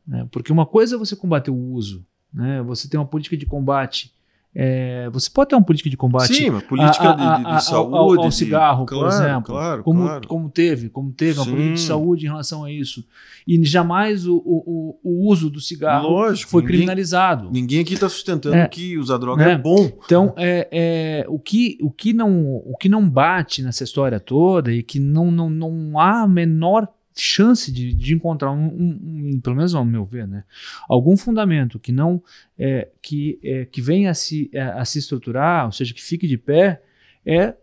Né? 0.06 0.28
Porque 0.32 0.52
uma 0.52 0.68
coisa 0.68 0.96
é 0.96 1.00
você 1.00 1.16
combater 1.16 1.50
o 1.50 1.58
uso, 1.58 2.06
né? 2.32 2.62
você 2.62 2.88
tem 2.88 3.00
uma 3.00 3.08
política 3.08 3.36
de 3.36 3.46
combate 3.48 4.14
é, 4.58 5.10
você 5.12 5.30
pode 5.30 5.50
ter 5.50 5.56
uma 5.56 5.66
política 5.66 5.90
de 5.90 5.98
combate 5.98 6.34
Sim, 6.34 6.50
uma 6.52 6.62
política 6.62 7.10
a, 7.10 7.36
a, 7.36 7.38
de, 7.38 7.58
de, 7.58 7.66
saúde 7.66 7.98
ao, 7.98 8.24
ao 8.24 8.32
cigarro, 8.32 8.86
de, 8.86 8.92
por 8.94 9.00
claro, 9.00 9.14
exemplo, 9.14 9.54
claro, 9.54 9.84
como, 9.84 10.04
claro. 10.04 10.28
como 10.30 10.50
teve, 10.50 10.88
como 10.88 11.12
teve 11.12 11.40
uma 11.40 11.46
política 11.46 11.74
de 11.74 11.82
saúde 11.82 12.26
em 12.26 12.30
relação 12.30 12.64
a 12.64 12.72
isso. 12.72 13.06
E 13.46 13.62
jamais 13.66 14.26
o, 14.26 14.38
o, 14.38 14.98
o 15.04 15.30
uso 15.30 15.50
do 15.50 15.60
cigarro 15.60 16.08
Lógico, 16.08 16.50
foi 16.50 16.62
ninguém, 16.62 16.78
criminalizado. 16.78 17.52
Ninguém 17.52 17.82
aqui 17.82 17.96
está 17.96 18.08
sustentando 18.08 18.56
é, 18.56 18.66
que 18.70 18.98
usar 18.98 19.18
droga 19.18 19.44
é, 19.44 19.52
é 19.52 19.58
bom. 19.58 19.92
Então, 20.06 20.34
é, 20.38 20.70
é, 20.72 21.26
o, 21.28 21.38
que, 21.38 21.78
o, 21.82 21.92
que 21.92 22.14
não, 22.14 22.56
o 22.56 22.78
que 22.80 22.88
não 22.88 23.10
bate 23.10 23.62
nessa 23.62 23.84
história 23.84 24.22
toda 24.22 24.72
e 24.72 24.82
que 24.82 25.00
não, 25.00 25.32
não, 25.32 25.50
não 25.50 26.00
há 26.00 26.22
a 26.22 26.28
menor 26.28 26.88
chance 27.16 27.72
de, 27.72 27.94
de 27.94 28.14
encontrar 28.14 28.52
um, 28.52 28.66
um, 28.66 29.32
um, 29.36 29.42
pelo 29.42 29.56
menos 29.56 29.74
ao 29.74 29.86
meu 29.86 30.06
ver, 30.06 30.28
né, 30.28 30.44
algum 30.90 31.16
fundamento 31.16 31.80
que 31.80 31.92
não 31.92 32.22
é, 32.58 32.90
que, 33.02 33.40
é, 33.44 33.66
que 33.66 33.82
venha 33.82 34.12
a 34.12 34.14
se, 34.14 34.50
a, 34.54 34.58
é, 34.58 34.62
a 34.80 34.86
se 34.86 35.00
estruturar, 35.00 35.66
ou 35.66 35.72
seja, 35.72 35.94
que 35.94 36.02
fique 36.02 36.28
de 36.28 36.38
pé, 36.38 36.82
é 37.26 37.56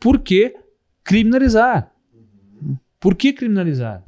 por 0.00 0.18
que 0.18 0.54
criminalizar? 1.04 1.92
Por 2.98 3.14
que 3.14 3.32
criminalizar? 3.32 4.04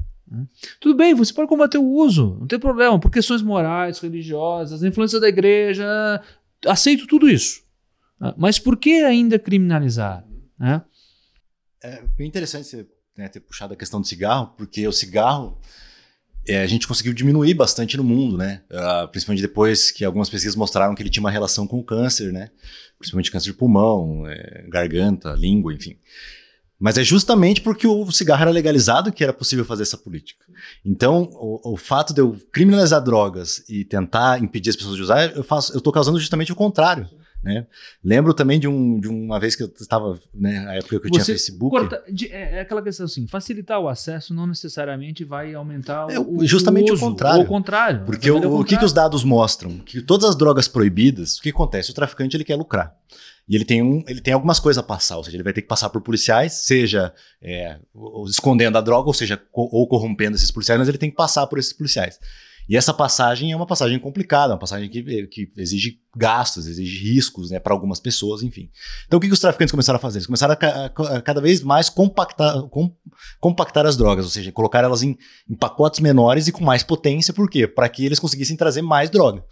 Tudo 0.81 0.97
bem, 0.97 1.15
você 1.15 1.33
pode 1.33 1.49
combater 1.49 1.79
o 1.79 1.85
uso, 1.85 2.37
não 2.41 2.47
tem 2.47 2.59
problema, 2.59 2.99
por 2.99 3.11
questões 3.11 3.43
morais, 3.43 4.01
religiosas, 4.01 4.83
influência 4.83 5.21
da 5.21 5.29
igreja, 5.29 5.85
aceito 6.67 7.07
tudo 7.07 7.29
isso. 7.29 7.63
Mas 8.37 8.59
por 8.59 8.77
que 8.77 9.03
ainda 9.03 9.39
criminalizar? 9.39 10.27
Né? 10.59 10.83
É 11.83 12.03
bem 12.17 12.27
interessante 12.27 12.67
você 12.67 12.87
né, 13.17 13.29
ter 13.29 13.41
puxado 13.41 13.75
a 13.75 13.77
questão 13.77 14.01
do 14.01 14.07
cigarro, 14.07 14.55
porque 14.57 14.87
o 14.87 14.93
cigarro 14.93 15.59
é, 16.47 16.63
a 16.63 16.67
gente 16.67 16.87
conseguiu 16.87 17.15
diminuir 17.15 17.55
bastante 17.55 17.97
no 17.97 18.05
mundo, 18.05 18.37
né? 18.37 18.63
Uh, 18.71 19.09
principalmente 19.09 19.41
depois 19.41 19.91
que 19.91 20.05
algumas 20.05 20.29
pesquisas 20.29 20.55
mostraram 20.57 20.95
que 20.95 21.03
ele 21.03 21.09
tinha 21.09 21.23
uma 21.23 21.31
relação 21.31 21.67
com 21.67 21.79
o 21.79 21.85
câncer, 21.85 22.33
né? 22.33 22.51
Principalmente 22.99 23.31
câncer 23.31 23.47
de 23.47 23.55
pulmão, 23.55 24.27
é, 24.27 24.67
garganta, 24.69 25.33
língua, 25.33 25.73
enfim. 25.73 25.97
Mas 26.79 26.99
é 26.99 27.05
justamente 27.05 27.63
porque 27.63 27.87
o 27.87 28.11
cigarro 28.11 28.43
era 28.43 28.51
legalizado 28.51 29.11
que 29.11 29.25
era 29.25 29.33
possível 29.33 29.65
fazer 29.65 29.85
essa 29.85 29.97
política. 29.97 30.45
Então, 30.85 31.31
o, 31.33 31.73
o 31.73 31.77
fato 31.79 32.13
de 32.13 32.21
eu 32.21 32.37
criminalizar 32.53 33.03
drogas 33.03 33.65
e 33.69 33.85
tentar 33.85 34.43
impedir 34.43 34.71
as 34.71 34.77
pessoas 34.77 34.97
de 34.97 35.03
usar, 35.03 35.35
eu 35.35 35.43
faço, 35.43 35.73
eu 35.73 35.79
estou 35.79 35.93
causando 35.93 36.19
justamente 36.21 36.53
o 36.53 36.57
contrário. 36.57 37.09
Né? 37.45 37.67
Lembro 38.03 38.33
também 38.33 38.59
de, 38.59 38.67
um, 38.67 38.99
de 38.99 39.07
uma 39.07 39.39
vez 39.39 39.55
que 39.55 39.63
eu 39.63 39.71
estava, 39.79 40.19
né, 40.35 40.61
na 40.61 40.75
época 40.77 40.99
que 40.99 41.07
eu 41.07 41.11
Você 41.11 41.11
tinha 41.11 41.25
Facebook. 41.27 41.77
corta- 41.79 42.03
de- 42.11 42.29
é 42.33 42.57
é 42.57 42.61
aquela 42.61 42.81
questão 42.83 43.05
assim, 43.05 43.27
facilitar 43.27 43.79
o 43.81 43.89
acesso 43.89 44.33
não 44.33 44.47
necessariamente 44.47 45.25
vai 45.25 45.53
aumentar 45.55 46.11
É, 46.11 46.19
o, 46.19 46.45
justamente 46.47 46.91
o 46.91 46.95
uso, 46.95 47.05
contrário. 47.05 47.41
ou 47.41 47.45
o 47.45 47.47
contrário. 47.47 48.05
Porque 48.07 48.31
o, 48.31 48.37
o 48.61 48.65
que, 48.65 48.71
que 48.79 48.85
os 48.85 48.91
contrário. 48.91 48.95
dados 48.95 49.25
mostram? 49.25 49.79
Que 49.81 50.01
todas 50.01 50.29
as 50.31 50.37
drogas 50.37 50.67
proibidas, 50.69 51.37
o 51.37 51.43
que 51.43 51.51
acontece? 51.51 51.91
O 51.91 51.95
traficante 51.95 52.35
ele 52.35 52.45
quer 52.45 52.57
lucrar. 52.57 52.97
E 53.47 53.55
ele 53.55 53.65
tem, 53.67 53.83
um, 53.83 54.03
ele 54.09 54.23
tem 54.23 54.33
algumas 54.33 54.59
coisas 54.59 54.83
a 54.83 54.87
passar, 54.87 55.19
ou 55.19 55.25
seja, 55.25 55.37
ele 55.37 55.43
vai 55.45 55.53
ter 55.53 55.61
que 55.61 55.69
passar 55.69 55.91
por 55.91 56.01
policiais, 56.01 56.55
seja 56.55 57.13
é, 57.43 57.77
escondendo 58.27 58.79
a 58.79 58.81
droga, 58.81 59.07
ou 59.07 59.13
seja, 59.13 59.37
co- 59.37 59.69
ou 59.71 59.87
corrompendo 59.87 60.35
esses 60.35 60.51
policiais, 60.51 60.79
mas 60.79 60.89
ele 60.89 60.97
tem 60.97 61.11
que 61.11 61.17
passar 61.17 61.47
por 61.47 61.59
esses 61.59 61.73
policiais. 61.75 62.19
E 62.69 62.77
essa 62.77 62.95
passagem 62.95 63.53
é 63.53 63.57
uma 63.57 63.67
passagem 63.67 63.99
complicada, 63.99 64.53
uma 64.55 64.59
passagem 64.59 64.89
que, 64.89 65.27
que 65.27 65.49
exige 65.57 65.99
gastos, 66.17 66.67
exige 66.67 67.13
riscos 67.13 67.51
né, 67.51 67.59
para 67.59 67.73
algumas 67.75 68.01
pessoas, 68.01 68.43
enfim. 68.43 68.71
Então 69.07 69.19
o 69.19 69.21
que, 69.21 69.27
que 69.27 69.33
os 69.35 69.41
traficantes 69.41 69.71
começaram 69.73 69.97
a 69.97 70.01
fazer? 70.01 70.19
Eles 70.19 70.27
começaram 70.27 70.55
a, 70.59 70.67
a- 70.67 71.17
a 71.17 71.21
cada 71.23 71.41
vez 71.41 71.61
mais 71.63 71.89
compactar, 71.91 72.63
com- 72.69 72.95
compactar 73.41 73.85
as 73.85 73.97
drogas, 73.97 74.25
ou 74.25 74.31
seja, 74.31 74.51
colocar 74.53 74.83
elas 74.85 75.03
em, 75.03 75.17
em 75.51 75.55
pacotes 75.55 76.01
menores 76.01 76.47
e 76.49 76.53
com 76.53 76.65
mais 76.65 76.83
potência, 76.83 77.35
por 77.35 77.51
quê? 77.51 77.67
Para 77.67 77.89
que 77.89 78.05
eles 78.05 78.19
conseguissem 78.19 78.57
trazer 78.57 78.81
mais 78.83 79.11
droga. 79.11 79.45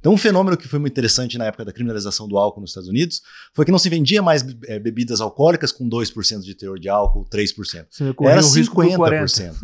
Então, 0.00 0.12
um 0.12 0.16
fenômeno 0.16 0.56
que 0.56 0.66
foi 0.66 0.78
muito 0.78 0.92
interessante 0.92 1.36
na 1.36 1.44
época 1.44 1.64
da 1.64 1.72
criminalização 1.72 2.26
do 2.26 2.38
álcool 2.38 2.62
nos 2.62 2.70
Estados 2.70 2.88
Unidos 2.88 3.20
foi 3.54 3.66
que 3.66 3.70
não 3.70 3.78
se 3.78 3.88
vendia 3.90 4.22
mais 4.22 4.44
eh, 4.64 4.78
bebidas 4.78 5.20
alcoólicas 5.20 5.70
com 5.70 5.88
2% 5.88 6.40
de 6.40 6.54
teor 6.54 6.78
de 6.78 6.88
álcool, 6.88 7.26
3%. 7.26 7.86
Você 7.90 8.14
Era 8.32 8.44
o 8.44 8.50
risco 8.50 8.74
por 8.74 8.96
40. 8.96 9.26
50%. 9.26 9.54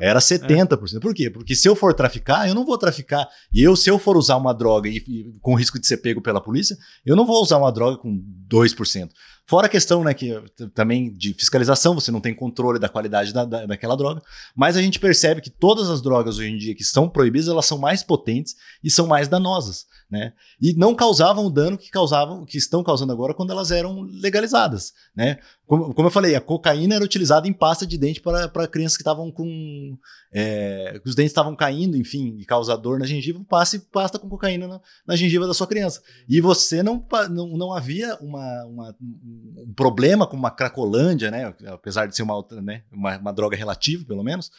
Era 0.00 0.20
70%. 0.20 1.00
Por 1.00 1.14
quê? 1.14 1.30
Porque 1.30 1.56
se 1.56 1.66
eu 1.66 1.74
for 1.74 1.94
traficar, 1.94 2.46
eu 2.46 2.54
não 2.54 2.66
vou 2.66 2.76
traficar. 2.76 3.26
E 3.52 3.62
eu, 3.62 3.74
se 3.74 3.90
eu 3.90 3.98
for 3.98 4.16
usar 4.16 4.36
uma 4.36 4.52
droga 4.52 4.88
e, 4.88 4.96
e 4.98 5.32
com 5.40 5.54
risco 5.54 5.80
de 5.80 5.86
ser 5.86 5.96
pego 5.96 6.20
pela 6.20 6.42
polícia, 6.42 6.76
eu 7.04 7.16
não 7.16 7.26
vou 7.26 7.42
usar 7.42 7.56
uma 7.56 7.72
droga 7.72 7.96
com 7.96 8.22
2%. 8.50 9.08
Fora 9.48 9.66
a 9.66 9.70
questão, 9.70 10.02
né, 10.02 10.12
que 10.12 10.32
também 10.74 11.12
de 11.16 11.32
fiscalização, 11.32 11.94
você 11.94 12.10
não 12.10 12.20
tem 12.20 12.34
controle 12.34 12.80
da 12.80 12.88
qualidade 12.88 13.32
da, 13.32 13.44
da- 13.44 13.64
daquela 13.66 13.96
droga, 13.96 14.20
mas 14.56 14.76
a 14.76 14.82
gente 14.82 14.98
percebe 14.98 15.40
que 15.40 15.50
todas 15.50 15.88
as 15.88 16.02
drogas 16.02 16.38
hoje 16.38 16.50
em 16.50 16.58
dia 16.58 16.74
que 16.74 16.82
estão 16.82 17.08
proibidas, 17.08 17.46
elas 17.48 17.64
são 17.66 17.78
mais 17.78 18.02
potentes 18.02 18.56
e 18.82 18.90
são 18.90 19.06
mais 19.06 19.28
danosas, 19.28 19.86
né? 20.10 20.32
E 20.60 20.72
não 20.74 20.94
causavam 20.94 21.46
o 21.46 21.50
dano 21.50 21.76
que 21.76 21.90
causavam, 21.90 22.44
que 22.44 22.56
estão 22.56 22.82
causando 22.84 23.12
agora 23.12 23.34
quando 23.34 23.50
elas 23.50 23.70
eram 23.70 24.02
legalizadas, 24.02 24.92
né? 25.16 25.38
Como, 25.66 25.92
como 25.92 26.06
eu 26.06 26.12
falei, 26.12 26.36
a 26.36 26.40
cocaína 26.40 26.94
era 26.94 27.04
utilizada 27.04 27.48
em 27.48 27.52
pasta 27.52 27.84
de 27.86 27.98
dente 27.98 28.20
para, 28.20 28.48
para 28.48 28.68
crianças 28.68 28.96
que 28.96 29.02
estavam 29.02 29.32
com 29.32 29.98
é, 30.32 31.00
que 31.02 31.08
os 31.08 31.14
dentes 31.16 31.32
estavam 31.32 31.56
caindo, 31.56 31.96
enfim, 31.96 32.36
e 32.38 32.44
causa 32.44 32.76
dor 32.76 32.98
na 33.00 33.06
gengiva, 33.06 33.44
passe 33.48 33.80
pasta 33.80 34.18
com 34.18 34.28
cocaína 34.28 34.68
na, 34.68 34.80
na 35.06 35.16
gengiva 35.16 35.46
da 35.46 35.54
sua 35.54 35.66
criança. 35.66 36.00
E 36.28 36.40
você 36.40 36.82
não, 36.82 37.04
não, 37.30 37.48
não 37.56 37.72
havia 37.72 38.14
uma, 38.20 38.64
uma- 38.66 38.96
um 39.00 39.72
problema 39.74 40.26
com 40.26 40.36
uma 40.36 40.50
cracolândia, 40.50 41.30
né? 41.30 41.52
Apesar 41.66 42.06
de 42.06 42.14
ser 42.14 42.22
uma, 42.22 42.44
né? 42.62 42.82
uma, 42.92 43.16
uma 43.18 43.32
droga 43.32 43.56
relativa, 43.56 44.04
pelo 44.04 44.22
menos, 44.22 44.50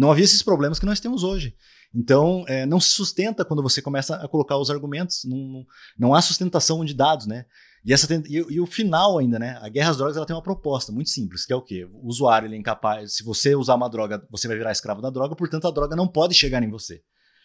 não 0.00 0.10
havia 0.10 0.24
esses 0.24 0.42
problemas 0.42 0.78
que 0.78 0.86
nós 0.86 0.98
temos 0.98 1.22
hoje. 1.22 1.54
Então, 1.94 2.42
é, 2.48 2.64
não 2.64 2.80
se 2.80 2.88
sustenta 2.88 3.44
quando 3.44 3.62
você 3.62 3.82
começa 3.82 4.16
a 4.16 4.26
colocar 4.26 4.56
os 4.56 4.70
argumentos, 4.70 5.24
não, 5.24 5.66
não, 5.98 6.14
há 6.14 6.22
sustentação 6.22 6.82
de 6.86 6.94
dados, 6.94 7.26
né? 7.26 7.44
E, 7.84 7.92
essa, 7.92 8.12
e, 8.14 8.36
e 8.48 8.60
o 8.60 8.64
final 8.66 9.18
ainda, 9.18 9.38
né? 9.38 9.58
A 9.60 9.68
guerra 9.68 9.90
às 9.90 9.98
drogas 9.98 10.16
ela 10.16 10.24
tem 10.24 10.34
uma 10.34 10.42
proposta 10.42 10.90
muito 10.90 11.10
simples, 11.10 11.44
que 11.44 11.52
é 11.52 11.56
o 11.56 11.60
quê? 11.60 11.86
O 11.92 12.08
usuário 12.08 12.46
ele 12.46 12.56
é 12.56 12.58
incapaz. 12.58 13.16
Se 13.16 13.22
você 13.22 13.54
usar 13.54 13.74
uma 13.74 13.90
droga, 13.90 14.26
você 14.30 14.48
vai 14.48 14.56
virar 14.56 14.72
escravo 14.72 15.02
da 15.02 15.10
droga, 15.10 15.36
portanto 15.36 15.68
a 15.68 15.70
droga 15.70 15.94
não 15.94 16.08
pode 16.08 16.34
chegar 16.34 16.62
em 16.62 16.70
você. 16.70 17.02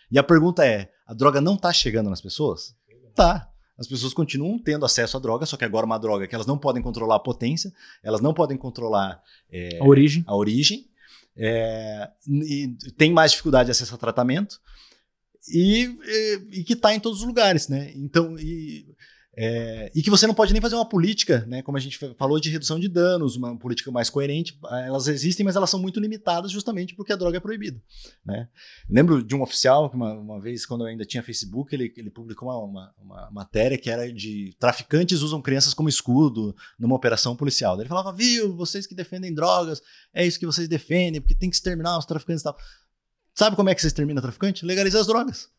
E 0.09 0.17
a 0.17 0.23
pergunta 0.23 0.65
é: 0.65 0.89
a 1.05 1.13
droga 1.13 1.41
não 1.41 1.55
está 1.55 1.73
chegando 1.73 2.09
nas 2.09 2.21
pessoas? 2.21 2.73
Tá. 3.13 3.49
As 3.77 3.87
pessoas 3.87 4.13
continuam 4.13 4.57
tendo 4.57 4.85
acesso 4.85 5.17
à 5.17 5.19
droga, 5.19 5.45
só 5.45 5.57
que 5.57 5.65
agora 5.65 5.85
uma 5.85 5.97
droga 5.97 6.25
que 6.25 6.33
elas 6.35 6.47
não 6.47 6.57
podem 6.57 6.81
controlar 6.81 7.15
a 7.17 7.19
potência, 7.19 7.73
elas 8.01 8.21
não 8.21 8.33
podem 8.33 8.55
controlar 8.55 9.21
é, 9.51 9.79
A 9.81 9.83
origem. 9.83 10.23
a 10.25 10.33
origem, 10.33 10.85
é, 11.37 12.09
tem 12.97 13.11
mais 13.11 13.31
dificuldade 13.31 13.67
de 13.67 13.71
acesso 13.71 13.95
a 13.95 13.97
tratamento, 13.97 14.59
e, 15.47 15.85
e- 16.03 16.59
e 16.59 16.63
que 16.63 16.73
está 16.73 16.93
em 16.93 16.99
todos 16.99 17.19
os 17.21 17.27
lugares, 17.27 17.67
né? 17.67 17.91
Então, 17.95 18.37
e, 18.39 18.85
é, 19.37 19.91
e 19.93 20.01
que 20.01 20.09
você 20.09 20.25
não 20.25 20.33
pode 20.33 20.53
nem 20.53 20.61
fazer 20.61 20.75
uma 20.75 20.87
política, 20.87 21.45
né? 21.47 21.61
Como 21.61 21.77
a 21.77 21.81
gente 21.81 21.97
fa- 21.97 22.13
falou 22.17 22.39
de 22.39 22.49
redução 22.49 22.79
de 22.79 22.87
danos, 22.87 23.35
uma 23.35 23.57
política 23.57 23.91
mais 23.91 24.09
coerente. 24.09 24.57
Elas 24.85 25.07
existem, 25.07 25.45
mas 25.45 25.55
elas 25.55 25.69
são 25.69 25.79
muito 25.79 25.99
limitadas 25.99 26.51
justamente 26.51 26.95
porque 26.95 27.11
a 27.11 27.15
droga 27.15 27.37
é 27.37 27.39
proibida, 27.39 27.81
né? 28.25 28.47
Lembro 28.89 29.21
de 29.21 29.35
um 29.35 29.41
oficial 29.41 29.89
que 29.89 29.95
uma, 29.95 30.13
uma 30.13 30.39
vez, 30.39 30.65
quando 30.65 30.81
eu 30.81 30.87
ainda 30.87 31.03
tinha 31.03 31.21
Facebook, 31.21 31.75
ele, 31.75 31.91
ele 31.97 32.09
publicou 32.09 32.47
uma, 32.47 32.57
uma, 32.57 32.93
uma 33.01 33.31
matéria 33.31 33.77
que 33.77 33.89
era 33.89 34.11
de 34.11 34.55
traficantes 34.57 35.21
usam 35.21 35.41
crianças 35.41 35.73
como 35.73 35.89
escudo 35.89 36.55
numa 36.79 36.95
operação 36.95 37.35
policial. 37.35 37.77
Ele 37.79 37.89
falava, 37.89 38.13
viu, 38.13 38.55
vocês 38.55 38.87
que 38.87 38.95
defendem 38.95 39.33
drogas, 39.33 39.81
é 40.13 40.25
isso 40.25 40.39
que 40.39 40.45
vocês 40.45 40.67
defendem, 40.67 41.19
porque 41.19 41.35
tem 41.35 41.49
que 41.49 41.55
exterminar 41.55 41.97
os 41.97 42.05
traficantes 42.05 42.41
e 42.41 42.45
tal. 42.45 42.57
Sabe 43.33 43.57
como 43.57 43.69
é 43.69 43.75
que 43.75 43.81
você 43.81 43.87
extermina 43.87 44.21
traficante? 44.21 44.65
Legaliza 44.65 45.01
as 45.01 45.07
drogas. 45.07 45.49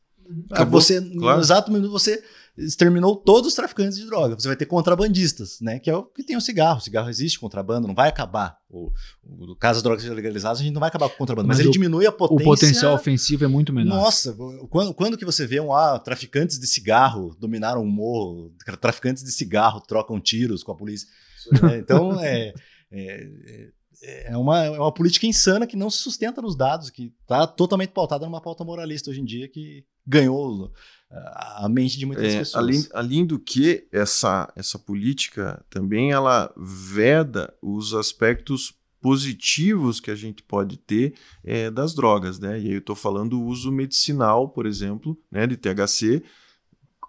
Acabou, 0.51 0.81
você, 0.81 1.01
claro. 1.01 1.37
no 1.37 1.45
exato 1.45 1.71
minuto, 1.71 1.91
você 1.91 2.25
exterminou 2.57 3.16
todos 3.16 3.49
os 3.49 3.55
traficantes 3.55 3.99
de 3.99 4.07
droga. 4.07 4.35
Você 4.38 4.49
vai 4.49 4.57
ter 4.57 4.66
contrabandistas, 4.66 5.59
né? 5.61 5.79
Que 5.79 5.90
é 5.90 5.97
o 5.97 6.05
que 6.05 6.23
tem 6.23 6.37
o 6.37 6.40
cigarro. 6.40 6.79
O 6.79 6.83
cigarro 6.83 7.09
existe 7.11 7.38
contrabando, 7.38 7.87
não 7.87 7.95
vai 7.95 8.09
acabar. 8.09 8.59
O, 8.71 8.90
o, 9.23 9.55
caso 9.57 9.79
as 9.79 9.83
drogas 9.83 10.03
sejam 10.03 10.16
legalizadas, 10.16 10.61
a 10.61 10.62
gente 10.62 10.73
não 10.73 10.81
vai 10.81 10.88
acabar 10.88 11.09
com 11.09 11.14
o 11.14 11.19
contrabando. 11.19 11.47
Mas, 11.49 11.59
Mas 11.59 11.61
ele 11.61 11.69
o- 11.69 11.73
diminui 11.73 12.07
a 12.07 12.11
O 12.11 12.12
potência. 12.12 12.45
potencial 12.45 12.95
ofensivo 12.95 13.45
é 13.45 13.49
muito 13.49 13.73
menor. 13.73 13.97
Nossa, 13.97 14.35
quando, 14.71 14.95
quando 14.95 15.16
que 15.19 15.25
você 15.25 15.47
vê 15.47 15.61
um 15.61 15.73
ah, 15.73 15.99
traficantes 15.99 16.59
de 16.59 16.66
cigarro 16.66 17.37
dominaram 17.38 17.83
um 17.83 17.87
morro, 17.90 18.53
traficantes 18.81 19.23
de 19.23 19.33
cigarro 19.33 19.81
trocam 19.81 20.19
tiros 20.21 20.62
com 20.62 20.73
a 20.73 20.77
polícia. 20.77 21.07
É, 21.73 21.79
então 21.79 22.21
é, 22.21 22.53
é, 22.90 23.69
é, 24.02 24.37
uma, 24.37 24.64
é 24.64 24.70
uma 24.70 24.92
política 24.92 25.26
insana 25.26 25.66
que 25.66 25.76
não 25.76 25.90
se 25.90 25.98
sustenta 25.98 26.42
nos 26.42 26.56
dados, 26.56 26.90
que 26.90 27.12
está 27.22 27.46
totalmente 27.46 27.90
pautada 27.90 28.24
numa 28.26 28.40
pauta 28.40 28.64
moralista 28.64 29.11
hoje 29.11 29.20
em 29.20 29.24
dia 29.24 29.48
que 29.48 29.85
ganhou 30.06 30.72
a 31.11 31.64
a 31.64 31.68
mente 31.68 31.96
de 31.98 32.04
muitas 32.04 32.24
É, 32.24 32.38
pessoas. 32.38 32.62
além, 32.62 32.87
além 32.92 33.26
do 33.26 33.38
que, 33.38 33.87
essa, 33.92 34.52
essa 34.56 34.78
política 34.78 35.64
também 35.70 36.11
ela 36.11 36.52
veda 36.56 37.54
os 37.62 37.94
aspectos 37.94 38.74
positivos 39.00 40.00
que 40.00 40.11
a 40.11 40.16
gente 40.16 40.42
pode 40.42 40.76
ter 40.76 41.14
é, 41.44 41.70
das 41.70 41.94
drogas, 41.94 42.40
né? 42.40 42.59
E 42.61 42.66
aí 42.66 42.72
eu 42.72 42.78
estou 42.80 42.96
falando 42.96 43.30
do 43.30 43.42
uso 43.42 43.70
medicinal, 43.70 44.48
por 44.48 44.66
exemplo, 44.66 45.16
né, 45.30 45.46
de 45.46 45.56
THC, 45.56 46.24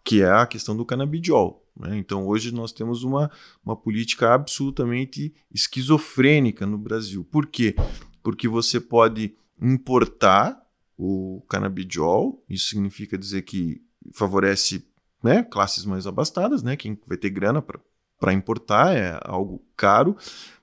que 0.05 0.21
é 0.21 0.29
a 0.29 0.45
questão 0.45 0.77
do 0.77 0.85
canabidiol. 0.85 1.66
Né? 1.79 1.97
Então 1.97 2.25
hoje 2.27 2.51
nós 2.51 2.71
temos 2.71 3.03
uma, 3.03 3.29
uma 3.63 3.75
política 3.75 4.33
absolutamente 4.33 5.33
esquizofrênica 5.53 6.65
no 6.65 6.77
Brasil. 6.77 7.23
Por 7.23 7.45
quê? 7.45 7.75
Porque 8.23 8.47
você 8.47 8.79
pode 8.79 9.35
importar 9.61 10.61
o 10.97 11.43
canabidiol, 11.47 12.43
isso 12.49 12.69
significa 12.69 13.17
dizer 13.17 13.43
que 13.43 13.81
favorece 14.13 14.87
né, 15.23 15.43
classes 15.43 15.85
mais 15.85 16.07
abastadas, 16.07 16.63
né, 16.63 16.75
quem 16.75 16.97
vai 17.05 17.17
ter 17.17 17.29
grana 17.29 17.61
para 18.19 18.33
importar, 18.33 18.95
é 18.95 19.19
algo 19.23 19.63
caro, 19.75 20.15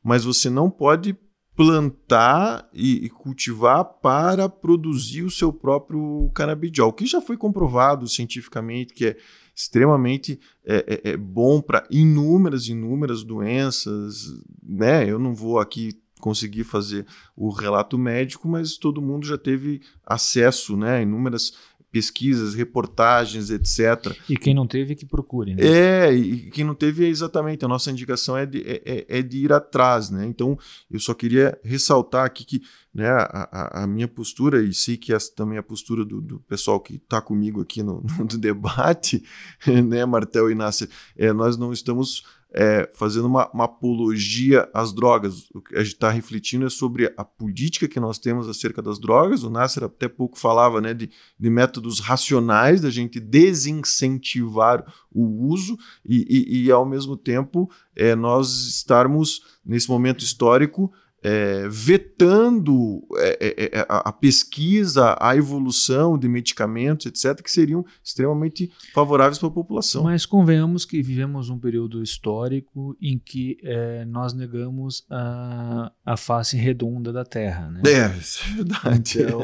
mas 0.03 0.25
você 0.25 0.51
não 0.51 0.71
pode 0.71 1.17
plantar 1.57 2.69
e, 2.73 3.05
e, 3.05 3.09
cultivar 3.09 3.85
para 3.85 4.49
produzir 4.49 5.23
o 5.23 5.31
seu 5.31 5.53
próprio 5.53 6.29
canabidiol, 6.35 6.93
que 6.93 7.07
já 7.07 7.21
foi 7.21 7.37
comprovado 7.37 8.09
cientificamente 8.09 8.93
que 8.93 9.07
é 9.07 9.17
extremamente 9.55 10.41
é, 10.65 11.01
é, 11.05 11.11
é 11.13 11.17
bom 11.17 11.61
para 11.61 11.87
inúmeras, 11.91 12.69
inúmeras 12.69 13.23
doenças, 13.23 14.33
né? 14.63 15.09
Eu 15.09 15.19
não 15.19 15.35
vou 15.35 15.59
aqui 15.59 15.99
conseguir 16.25 16.65
fazer 16.65 17.07
o 17.37 17.51
relato 17.51 17.99
médico, 17.99 18.49
mas 18.49 18.79
todo 18.79 19.03
mundo 19.03 19.27
já 19.27 19.37
teve 19.37 19.83
acesso, 20.07 20.75
né, 20.75 20.97
a 20.97 21.03
inúmeras 21.03 21.53
pesquisas, 21.95 22.55
reportagens, 22.55 23.51
etc. 23.51 24.19
E 24.29 24.37
quem 24.37 24.53
não 24.53 24.67
teve, 24.67 24.97
que 24.97 25.07
procure. 25.07 25.55
Né? 25.55 25.63
É, 25.65 26.13
e 26.13 26.51
quem 26.51 26.65
não 26.65 26.75
teve, 26.75 27.05
é 27.05 27.09
exatamente, 27.09 27.65
a 27.65 27.69
nossa 27.69 27.89
indicação 27.89 28.37
é 28.37 28.45
de, 28.45 28.65
é, 28.67 29.07
é 29.09 29.23
de 29.23 29.39
ir 29.39 29.53
atrás, 29.53 30.11
né? 30.11 30.27
Então, 30.27 30.59
eu 30.91 30.99
só 30.99 31.15
queria 31.15 31.57
ressaltar 31.63 32.27
aqui 32.27 32.45
que 32.45 32.63
né, 32.93 33.09
a, 33.09 33.85
a, 33.85 33.87
minha 33.87 34.09
postura, 34.09 34.61
e 34.61 34.75
sei 34.75 34.97
que 34.97 35.13
essa 35.13 35.33
também 35.33 35.55
é 35.55 35.61
a 35.61 35.63
postura 35.63 36.05
do, 36.05 36.21
do 36.21 36.41
pessoal 36.41 36.81
que 36.81 36.97
está 36.97 37.21
comigo 37.21 37.61
aqui 37.61 37.81
no, 37.81 38.05
no 38.19 38.39
debate, 38.39 39.23
né, 39.87 40.05
Martel 40.05 40.51
e 40.51 40.55
Nasser, 40.57 40.89
é, 41.17 41.33
nós 41.33 41.57
não 41.57 41.73
estamos 41.73 42.25
é, 42.55 42.89
fazendo 42.95 43.27
uma, 43.27 43.51
uma, 43.53 43.65
apologia 43.65 44.69
às 44.73 44.93
drogas. 44.93 45.51
O 45.53 45.61
que 45.61 45.75
a 45.75 45.83
gente 45.83 45.95
está 45.95 46.09
refletindo 46.09 46.65
é 46.65 46.71
sobre 46.71 47.13
a 47.17 47.25
política 47.25 47.89
que 47.89 47.99
nós 47.99 48.17
temos 48.17 48.49
acerca 48.49 48.81
das 48.81 49.01
drogas. 49.01 49.43
O 49.43 49.51
Nasser 49.51 49.83
até 49.83 50.07
pouco 50.07 50.39
falava 50.39 50.81
né, 50.81 50.95
de, 50.95 51.11
de 51.39 51.51
métodos 51.51 51.99
racionais, 51.99 52.81
da 52.81 52.91
gente 52.91 53.19
desincentivar 53.19 54.85
o 55.11 55.49
uso 55.49 55.77
e, 56.05 56.25
e, 56.29 56.65
e 56.67 56.71
ao 56.71 56.87
mesmo 56.87 57.17
tempo, 57.17 57.69
é, 57.97 58.15
nós 58.15 58.69
estarmos, 58.69 59.43
nesse 59.67 59.91
momento 59.91 60.23
histórico, 60.23 60.93
é, 61.25 61.67
vetando 61.71 63.03
é, 63.17 63.39
é, 63.41 63.79
é, 63.79 63.87
a, 63.89 64.11
a, 64.11 64.13
pesquisa, 64.13 65.17
a 65.19 65.35
evolução 65.35 66.19
de 66.19 66.29
medicamentos, 66.29 67.07
etc., 67.07 67.43
que 67.43 67.51
seriam 67.51 67.83
extremamente 68.05 68.71
favoráveis 68.93 69.39
para 69.39 69.49
a 69.49 69.53
população. 69.53 70.05
Mas 70.05 70.27
convenhamos 70.27 70.85
que 70.85 71.03
vivemos 71.03 71.49
um 71.49 71.59
período 71.59 72.03
histórico 72.03 72.95
em 73.01 73.19
que 73.19 73.57
é, 73.63 74.05
nós 74.05 74.35
negamos 74.35 75.07
a, 75.09 75.91
a 76.05 76.17
face 76.19 76.59
redonda 76.59 77.11
da 77.11 77.25
Terra. 77.25 77.71
Né? 77.71 77.81
É, 77.87 78.19
isso 78.19 78.45
é 78.47 78.57
verdade. 78.57 79.23
Então, 79.23 79.41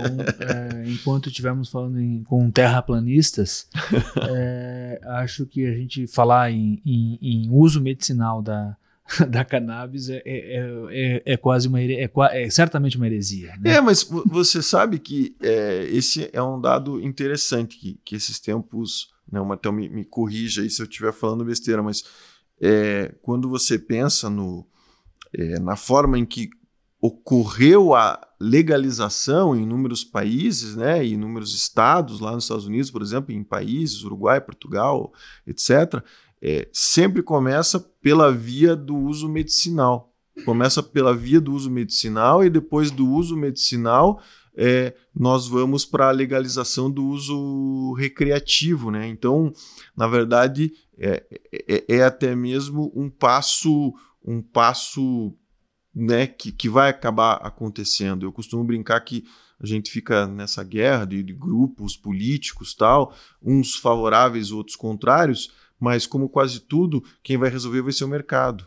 enquanto 0.87 1.31
estivermos 1.31 1.71
falando 1.71 1.99
em, 1.99 2.23
com 2.25 2.51
terraplanistas, 2.51 3.69
acho 5.17 5.47
que 5.47 5.65
a 5.67 5.73
gente 5.73 6.07
falar 6.07 6.51
em, 6.51 6.83
em, 6.85 7.19
em 7.23 7.49
uso 7.51 7.81
medicinal 7.81 8.43
da 8.43 8.77
da 9.29 9.45
cannabis 9.45 10.09
é, 10.09 10.23
é, 10.25 10.63
é, 10.91 11.23
é 11.25 11.37
quase 11.37 11.69
uma 11.69 11.81
é, 11.81 12.11
é, 12.33 12.51
certamente 12.51 12.97
uma 12.97 13.07
heresia. 13.07 13.55
Né? 13.61 13.75
É, 13.75 13.81
mas 13.81 14.03
você 14.27 14.63
sabe 14.63 14.99
que 14.99 15.37
é, 15.43 15.85
esse 15.91 16.31
é 16.33 16.43
um 16.43 16.61
dado 16.61 17.01
interessante 17.01 17.77
que, 17.77 18.01
que 18.05 18.15
esses 18.15 18.39
tempos, 18.39 19.09
né, 19.31 19.41
o 19.41 19.47
Matheus 19.47 19.75
me, 19.75 19.89
me 19.89 20.05
corrija 20.05 20.63
aí 20.63 20.71
se 20.71 20.81
eu 20.81 20.87
estiver 20.87 21.13
falando 21.13 21.45
besteira, 21.45 21.83
mas 21.83 22.05
é, 22.61 23.15
quando 23.23 23.49
você 23.49 23.79
pensa 23.79 24.31
no, 24.31 24.67
é, 25.35 25.59
na 25.59 25.77
forma 25.77 26.19
em 26.19 26.25
que 26.25 26.51
ocorreu 27.03 27.95
a 27.95 28.21
legalização 28.39 29.57
em 29.57 29.63
inúmeros 29.63 30.05
países, 30.05 30.77
né, 30.77 31.03
em 31.03 31.15
inúmeros 31.15 31.55
estados, 31.55 32.21
lá 32.21 32.33
nos 32.33 32.45
Estados 32.45 32.67
Unidos, 32.67 32.91
por 32.91 33.01
exemplo, 33.01 33.33
em 33.33 33.43
países, 33.43 34.05
Uruguai, 34.05 34.41
Portugal, 34.41 35.11
etc., 35.47 36.05
é, 36.43 36.69
sempre 36.73 37.23
começa 37.23 37.79
pela 38.01 38.33
via 38.33 38.75
do 38.75 38.97
uso 38.97 39.29
medicinal. 39.29 40.13
Começa 40.45 40.83
pela 40.83 41.15
via 41.15 41.41
do 41.41 41.53
uso 41.53 41.71
medicinal 41.71 42.43
e 42.43 42.49
depois 42.49 42.91
do 42.91 43.07
uso 43.07 43.37
medicinal 43.37 44.23
é, 44.57 44.95
nós 45.15 45.47
vamos 45.47 45.85
para 45.85 46.09
a 46.09 46.13
legalização 46.13 46.91
do 46.91 47.05
uso 47.05 47.93
recreativo. 47.95 48.91
Né? 48.91 49.09
Então, 49.09 49.53
na 49.97 50.07
verdade, 50.07 50.73
é, 50.99 51.23
é, 51.69 51.97
é 51.97 52.03
até 52.03 52.35
mesmo 52.35 52.91
um 52.95 53.11
passo, 53.11 53.93
um 54.25 54.41
passo 54.41 55.35
né, 55.95 56.27
que, 56.27 56.53
que 56.53 56.69
vai 56.69 56.91
acabar 56.91 57.35
acontecendo. 57.35 58.25
Eu 58.25 58.33
costumo 58.33 58.65
brincar 58.65 59.01
que 59.01 59.25
a 59.59 59.67
gente 59.67 59.91
fica 59.91 60.27
nessa 60.27 60.65
guerra 60.65 61.05
de, 61.05 61.23
de 61.23 61.35
grupos 61.35 61.97
políticos, 61.97 62.75
tal, 62.75 63.15
uns 63.43 63.77
favoráveis, 63.77 64.51
outros 64.51 64.77
contrários, 64.77 65.53
mas 65.81 66.07
como 66.07 66.29
quase 66.29 66.61
tudo, 66.61 67.03
quem 67.23 67.39
vai 67.39 67.49
resolver 67.49 67.81
vai 67.81 67.93
ser 67.93 68.05
o 68.05 68.09
mercado. 68.09 68.67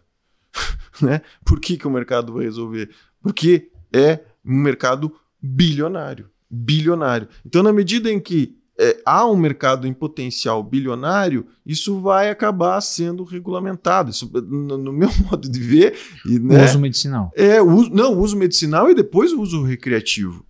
né? 1.02 1.22
Por 1.46 1.60
que, 1.60 1.78
que 1.78 1.88
o 1.88 1.92
mercado 1.92 2.34
vai 2.34 2.44
resolver? 2.44 2.90
Porque 3.22 3.70
é 3.94 4.20
um 4.44 4.58
mercado 4.58 5.16
bilionário. 5.42 6.30
Bilionário. 6.50 7.28
Então, 7.46 7.62
na 7.62 7.72
medida 7.72 8.12
em 8.12 8.20
que 8.20 8.58
é, 8.80 9.00
há 9.06 9.26
um 9.28 9.36
mercado 9.36 9.88
em 9.88 9.94
potencial 9.94 10.64
bilionário, 10.64 11.48
isso 11.66 12.00
vai 12.00 12.30
acabar 12.30 12.82
sendo 12.82 13.24
regulamentado. 13.24 14.10
Isso, 14.10 14.30
no, 14.34 14.78
no 14.78 14.92
meu 14.92 15.10
modo 15.30 15.50
de 15.50 15.60
ver. 15.60 15.96
E, 16.26 16.40
né, 16.40 16.62
o 16.62 16.66
uso 16.66 16.80
medicinal. 16.80 17.32
É, 17.36 17.62
uso, 17.62 17.90
não, 17.92 18.16
o 18.16 18.20
uso 18.20 18.36
medicinal 18.36 18.90
e 18.90 18.96
depois 18.96 19.32
o 19.32 19.42
uso 19.42 19.64
recreativo. 19.64 20.46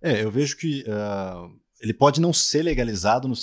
É, 0.00 0.24
eu 0.24 0.30
vejo 0.30 0.56
que 0.56 0.82
uh, 0.82 1.50
ele 1.80 1.94
pode 1.94 2.20
não 2.20 2.32
ser 2.32 2.62
legalizado 2.62 3.28
no, 3.28 3.34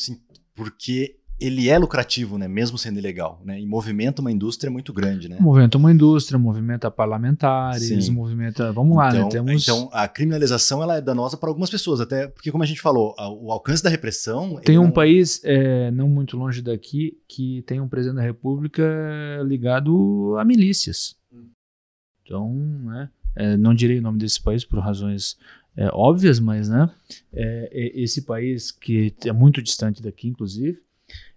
porque 0.54 1.19
ele 1.40 1.70
é 1.70 1.78
lucrativo, 1.78 2.38
né, 2.38 2.48
mesmo 2.48 2.78
sendo 2.78 3.00
ilegal, 3.00 3.42
né, 3.46 3.60
e 3.60 3.66
movimenta 3.66 4.22
uma 4.22 4.32
indústria 4.32 4.70
muito 4.70 4.92
grande, 4.92 5.30
né? 5.30 5.38
Movimenta 5.40 5.78
uma 5.78 5.92
indústria, 5.92 6.38
movimenta 6.38 6.92
parlamentares, 6.92 8.06
Sim. 8.06 8.12
movimenta, 8.12 8.74
vamos 8.74 8.98
lá, 8.98 9.12
né, 9.12 9.20
então, 9.20 9.44
né, 9.44 9.52
temos... 9.52 9.64
Então, 9.64 9.90
a 9.94 10.08
criminalização 10.08 10.84
ela 10.84 10.98
é 10.98 11.02
danosa 11.02 11.38
para 11.38 11.50
algumas 11.50 11.70
pessoas, 11.70 12.02
até 12.02 12.28
porque 12.28 12.52
como 12.52 12.64
a 12.64 12.68
gente 12.68 12.82
falou, 12.82 13.16
o 13.42 13.52
alcance 13.52 13.82
da 13.82 13.90
repressão... 13.90 14.60
Tem 14.64 14.78
um 14.78 14.86
não... 14.86 14.92
país 14.92 15.42
é, 15.44 15.90
não 15.92 16.10
muito 16.10 16.36
longe 16.36 16.62
daqui 16.62 17.18
que 17.28 17.64
tem 17.66 17.80
um 17.80 17.88
presidente 17.88 18.18
da 18.18 18.24
república 18.24 18.84
ligado 19.46 20.36
a 20.38 20.44
milícias. 20.44 21.16
Então, 22.24 22.54
né, 22.54 23.10
é, 23.36 23.56
não 23.56 23.74
direi 23.74 24.00
o 24.00 24.02
nome 24.02 24.20
desse 24.20 24.42
país 24.42 24.66
por 24.66 24.80
razões 24.80 25.38
é, 25.78 25.90
óbvias, 25.94 26.40
mas, 26.40 26.68
né, 26.68 26.90
é, 27.32 27.70
é, 27.72 28.02
esse 28.02 28.24
país 28.24 28.72
que 28.72 29.14
é 29.26 29.32
muito 29.32 29.62
distante 29.62 30.02
daqui, 30.02 30.28
inclusive, 30.28 30.82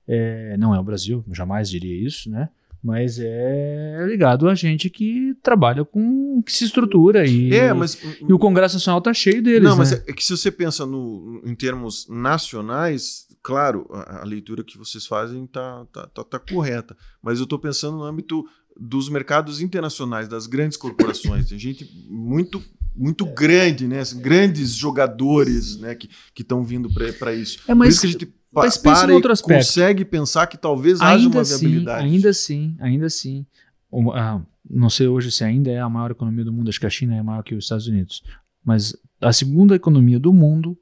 é, 0.06 0.56
não 0.56 0.74
é 0.74 0.80
o 0.80 0.84
Brasil, 0.84 1.24
jamais 1.30 1.68
diria 1.68 2.06
isso, 2.06 2.30
né? 2.30 2.48
Mas 2.82 3.20
é 3.20 4.04
ligado 4.08 4.48
a 4.48 4.56
gente 4.56 4.90
que 4.90 5.36
trabalha 5.40 5.84
com. 5.84 6.42
que 6.42 6.52
se 6.52 6.64
estrutura 6.64 7.24
e, 7.24 7.54
é, 7.54 7.72
mas, 7.72 7.96
e 8.20 8.32
o 8.32 8.38
Congresso 8.38 8.74
Nacional 8.74 8.98
está 8.98 9.14
cheio 9.14 9.40
deles. 9.40 9.62
Não, 9.62 9.72
né? 9.72 9.78
mas 9.78 9.92
é, 9.92 10.02
é 10.08 10.12
que 10.12 10.24
se 10.24 10.36
você 10.36 10.50
pensa 10.50 10.84
no, 10.84 11.40
em 11.44 11.54
termos 11.54 12.08
nacionais, 12.08 13.28
claro, 13.40 13.86
a, 13.92 14.22
a 14.22 14.24
leitura 14.24 14.64
que 14.64 14.76
vocês 14.76 15.06
fazem 15.06 15.44
está 15.44 15.86
tá, 15.92 16.08
tá, 16.08 16.24
tá 16.24 16.38
correta. 16.40 16.96
Mas 17.22 17.38
eu 17.38 17.44
estou 17.44 17.58
pensando 17.58 17.98
no 17.98 18.02
âmbito 18.02 18.44
dos 18.76 19.08
mercados 19.08 19.60
internacionais, 19.60 20.26
das 20.26 20.48
grandes 20.48 20.76
corporações. 20.76 21.48
Tem 21.48 21.58
gente 21.58 21.88
muito 22.08 22.60
muito 22.94 23.24
grande, 23.24 23.86
né? 23.86 24.02
Grandes 24.16 24.74
jogadores 24.74 25.78
né? 25.78 25.94
que 25.94 26.08
estão 26.36 26.62
vindo 26.62 26.88
para 27.18 27.34
isso. 27.34 27.60
É, 27.66 27.74
mas, 27.74 27.86
Por 27.86 27.90
isso 27.90 28.00
que 28.00 28.06
a 28.06 28.10
gente 28.10 28.42
mas 28.52 28.76
para 28.76 29.10
em 29.10 29.14
outro 29.14 29.32
aspecto. 29.32 29.58
consegue 29.58 30.04
pensar 30.04 30.46
que 30.46 30.58
talvez 30.58 31.00
ainda 31.00 31.14
haja 31.14 31.28
uma 31.28 31.40
assim, 31.40 31.58
viabilidade. 31.58 32.04
Ainda 32.04 32.28
assim, 32.28 32.76
ainda 32.78 33.06
assim. 33.06 33.46
Uh, 33.90 34.42
não 34.68 34.90
sei 34.90 35.06
hoje 35.06 35.32
se 35.32 35.42
ainda 35.42 35.70
é 35.70 35.80
a 35.80 35.88
maior 35.88 36.10
economia 36.10 36.44
do 36.44 36.52
mundo, 36.52 36.68
acho 36.68 36.78
que 36.78 36.86
a 36.86 36.90
China 36.90 37.16
é 37.16 37.22
maior 37.22 37.42
que 37.42 37.54
os 37.54 37.64
Estados 37.64 37.86
Unidos. 37.86 38.22
Mas 38.62 38.94
a 39.20 39.32
segunda 39.32 39.74
economia 39.74 40.20
do 40.20 40.32
mundo 40.32 40.78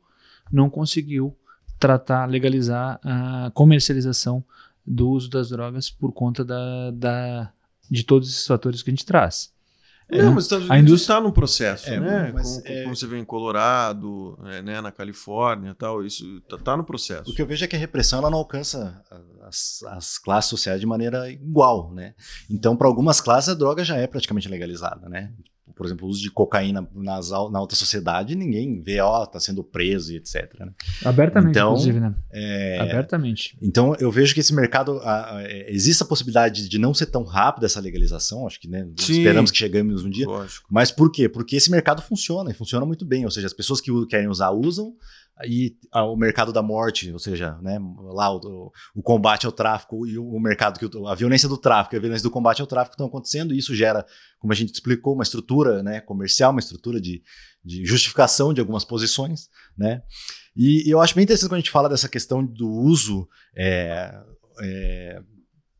não 0.50 0.68
conseguiu 0.68 1.36
tratar, 1.78 2.26
legalizar 2.26 3.00
a 3.04 3.50
comercialização 3.54 4.44
do 4.84 5.08
uso 5.10 5.30
das 5.30 5.50
drogas 5.50 5.88
por 5.90 6.12
conta 6.12 6.44
da, 6.44 6.90
da, 6.90 7.52
de 7.88 8.02
todos 8.02 8.28
esses 8.28 8.46
fatores 8.46 8.82
que 8.82 8.90
a 8.90 8.92
gente 8.92 9.06
traz. 9.06 9.52
É, 10.10 10.22
não, 10.22 10.32
mas 10.34 10.44
Estados 10.44 10.66
Unidos 10.66 10.70
a 10.70 10.78
indústria 10.78 11.14
está 11.14 11.20
no 11.20 11.32
processo, 11.32 11.88
é, 11.88 12.00
né? 12.00 12.32
Como, 12.32 12.62
é... 12.64 12.82
como, 12.82 12.96
você 12.96 13.06
vê 13.06 13.18
em 13.18 13.24
Colorado, 13.24 14.38
é, 14.46 14.62
né, 14.62 14.80
na 14.80 14.90
Califórnia 14.90 15.74
tal, 15.74 16.04
isso 16.04 16.38
está 16.38 16.58
tá 16.58 16.76
no 16.76 16.84
processo. 16.84 17.30
O 17.30 17.34
que 17.34 17.40
eu 17.40 17.46
vejo 17.46 17.64
é 17.64 17.68
que 17.68 17.76
a 17.76 17.78
repressão 17.78 18.18
ela 18.18 18.30
não 18.30 18.38
alcança 18.38 19.02
as, 19.42 19.82
as 19.88 20.18
classes 20.18 20.50
sociais 20.50 20.80
de 20.80 20.86
maneira 20.86 21.30
igual, 21.30 21.92
né? 21.92 22.14
Então, 22.48 22.76
para 22.76 22.88
algumas 22.88 23.20
classes, 23.20 23.50
a 23.50 23.54
droga 23.54 23.84
já 23.84 23.96
é 23.96 24.06
praticamente 24.06 24.48
legalizada, 24.48 25.08
né? 25.08 25.32
Por 25.74 25.86
exemplo, 25.86 26.06
o 26.06 26.10
uso 26.10 26.20
de 26.22 26.30
cocaína 26.30 26.86
nas, 26.94 27.30
na 27.30 27.58
alta 27.58 27.74
sociedade, 27.74 28.34
ninguém 28.34 28.80
vê, 28.80 29.00
ó, 29.00 29.24
tá 29.26 29.40
sendo 29.40 29.62
preso 29.62 30.12
e 30.12 30.16
etc. 30.16 30.52
Né? 30.58 30.72
Abertamente, 31.04 31.50
então, 31.50 31.70
inclusive, 31.70 32.00
né? 32.00 32.14
É, 32.32 32.78
Abertamente. 32.80 33.56
Então, 33.60 33.94
eu 33.98 34.10
vejo 34.10 34.34
que 34.34 34.40
esse 34.40 34.54
mercado, 34.54 34.98
a, 35.00 35.36
a, 35.36 35.42
é, 35.42 35.72
existe 35.72 36.02
a 36.02 36.06
possibilidade 36.06 36.68
de 36.68 36.78
não 36.78 36.94
ser 36.94 37.06
tão 37.06 37.22
rápido 37.24 37.66
essa 37.66 37.80
legalização, 37.80 38.46
acho 38.46 38.60
que, 38.60 38.68
né, 38.68 38.88
Sim. 38.96 39.18
esperamos 39.18 39.50
que 39.50 39.58
chegamos 39.58 40.04
um 40.04 40.10
dia. 40.10 40.26
Lógico. 40.26 40.66
Mas 40.70 40.90
por 40.90 41.10
quê? 41.10 41.28
Porque 41.28 41.56
esse 41.56 41.70
mercado 41.70 42.02
funciona, 42.02 42.50
e 42.50 42.54
funciona 42.54 42.84
muito 42.86 43.04
bem, 43.04 43.24
ou 43.24 43.30
seja, 43.30 43.46
as 43.46 43.52
pessoas 43.52 43.80
que 43.80 43.90
querem 44.06 44.28
usar, 44.28 44.50
usam, 44.50 44.94
e 45.46 45.76
o 45.94 46.16
mercado 46.16 46.52
da 46.52 46.62
morte, 46.62 47.12
ou 47.12 47.18
seja, 47.18 47.56
né, 47.62 47.78
lá 48.12 48.34
o, 48.34 48.72
o, 48.94 49.02
combate 49.02 49.46
ao 49.46 49.52
tráfico 49.52 50.06
e 50.06 50.18
o, 50.18 50.38
mercado 50.38 50.78
que 50.78 50.98
a 51.06 51.14
violência 51.14 51.48
do 51.48 51.56
tráfico 51.56 51.94
e 51.94 51.98
a 51.98 52.00
violência 52.00 52.22
do 52.22 52.30
combate 52.30 52.60
ao 52.60 52.66
tráfico 52.66 52.94
estão 52.94 53.06
acontecendo, 53.06 53.54
e 53.54 53.58
isso 53.58 53.74
gera, 53.74 54.04
como 54.38 54.52
a 54.52 54.56
gente 54.56 54.72
explicou, 54.72 55.14
uma 55.14 55.22
estrutura 55.22 55.82
né, 55.82 56.00
comercial, 56.00 56.50
uma 56.50 56.60
estrutura 56.60 57.00
de, 57.00 57.22
de 57.64 57.84
justificação 57.84 58.52
de 58.52 58.60
algumas 58.60 58.84
posições, 58.84 59.48
né? 59.76 60.02
E, 60.56 60.88
e, 60.88 60.90
eu 60.90 61.00
acho 61.00 61.14
bem 61.14 61.24
interessante 61.24 61.48
quando 61.48 61.58
a 61.58 61.60
gente 61.60 61.70
fala 61.70 61.88
dessa 61.88 62.08
questão 62.08 62.44
do 62.44 62.68
uso 62.68 63.28
é, 63.56 64.12
é, 64.62 65.22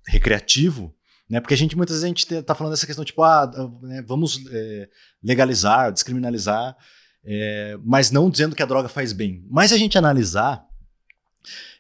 recreativo, 0.07 0.95
né? 1.29 1.41
Porque 1.41 1.55
a 1.55 1.57
gente 1.57 1.77
muitas 1.77 1.97
vezes 1.97 2.05
a 2.05 2.09
gente 2.09 2.35
está 2.35 2.55
falando 2.55 2.73
dessa 2.73 2.87
questão 2.87 3.05
tipo, 3.05 3.23
ah, 3.23 3.51
né, 3.83 4.03
vamos 4.07 4.41
é, 4.51 4.89
legalizar, 5.23 5.93
descriminalizar 5.93 6.77
é, 7.25 7.79
mas 7.85 8.11
não 8.11 8.31
dizendo 8.31 8.57
que 8.57 8.63
a 8.63 8.67
droga 8.67 8.89
faz 8.89 9.13
bem. 9.13 9.45
Mas 9.51 9.73
a 9.73 9.77
gente 9.77 9.99
analisar 9.99 10.67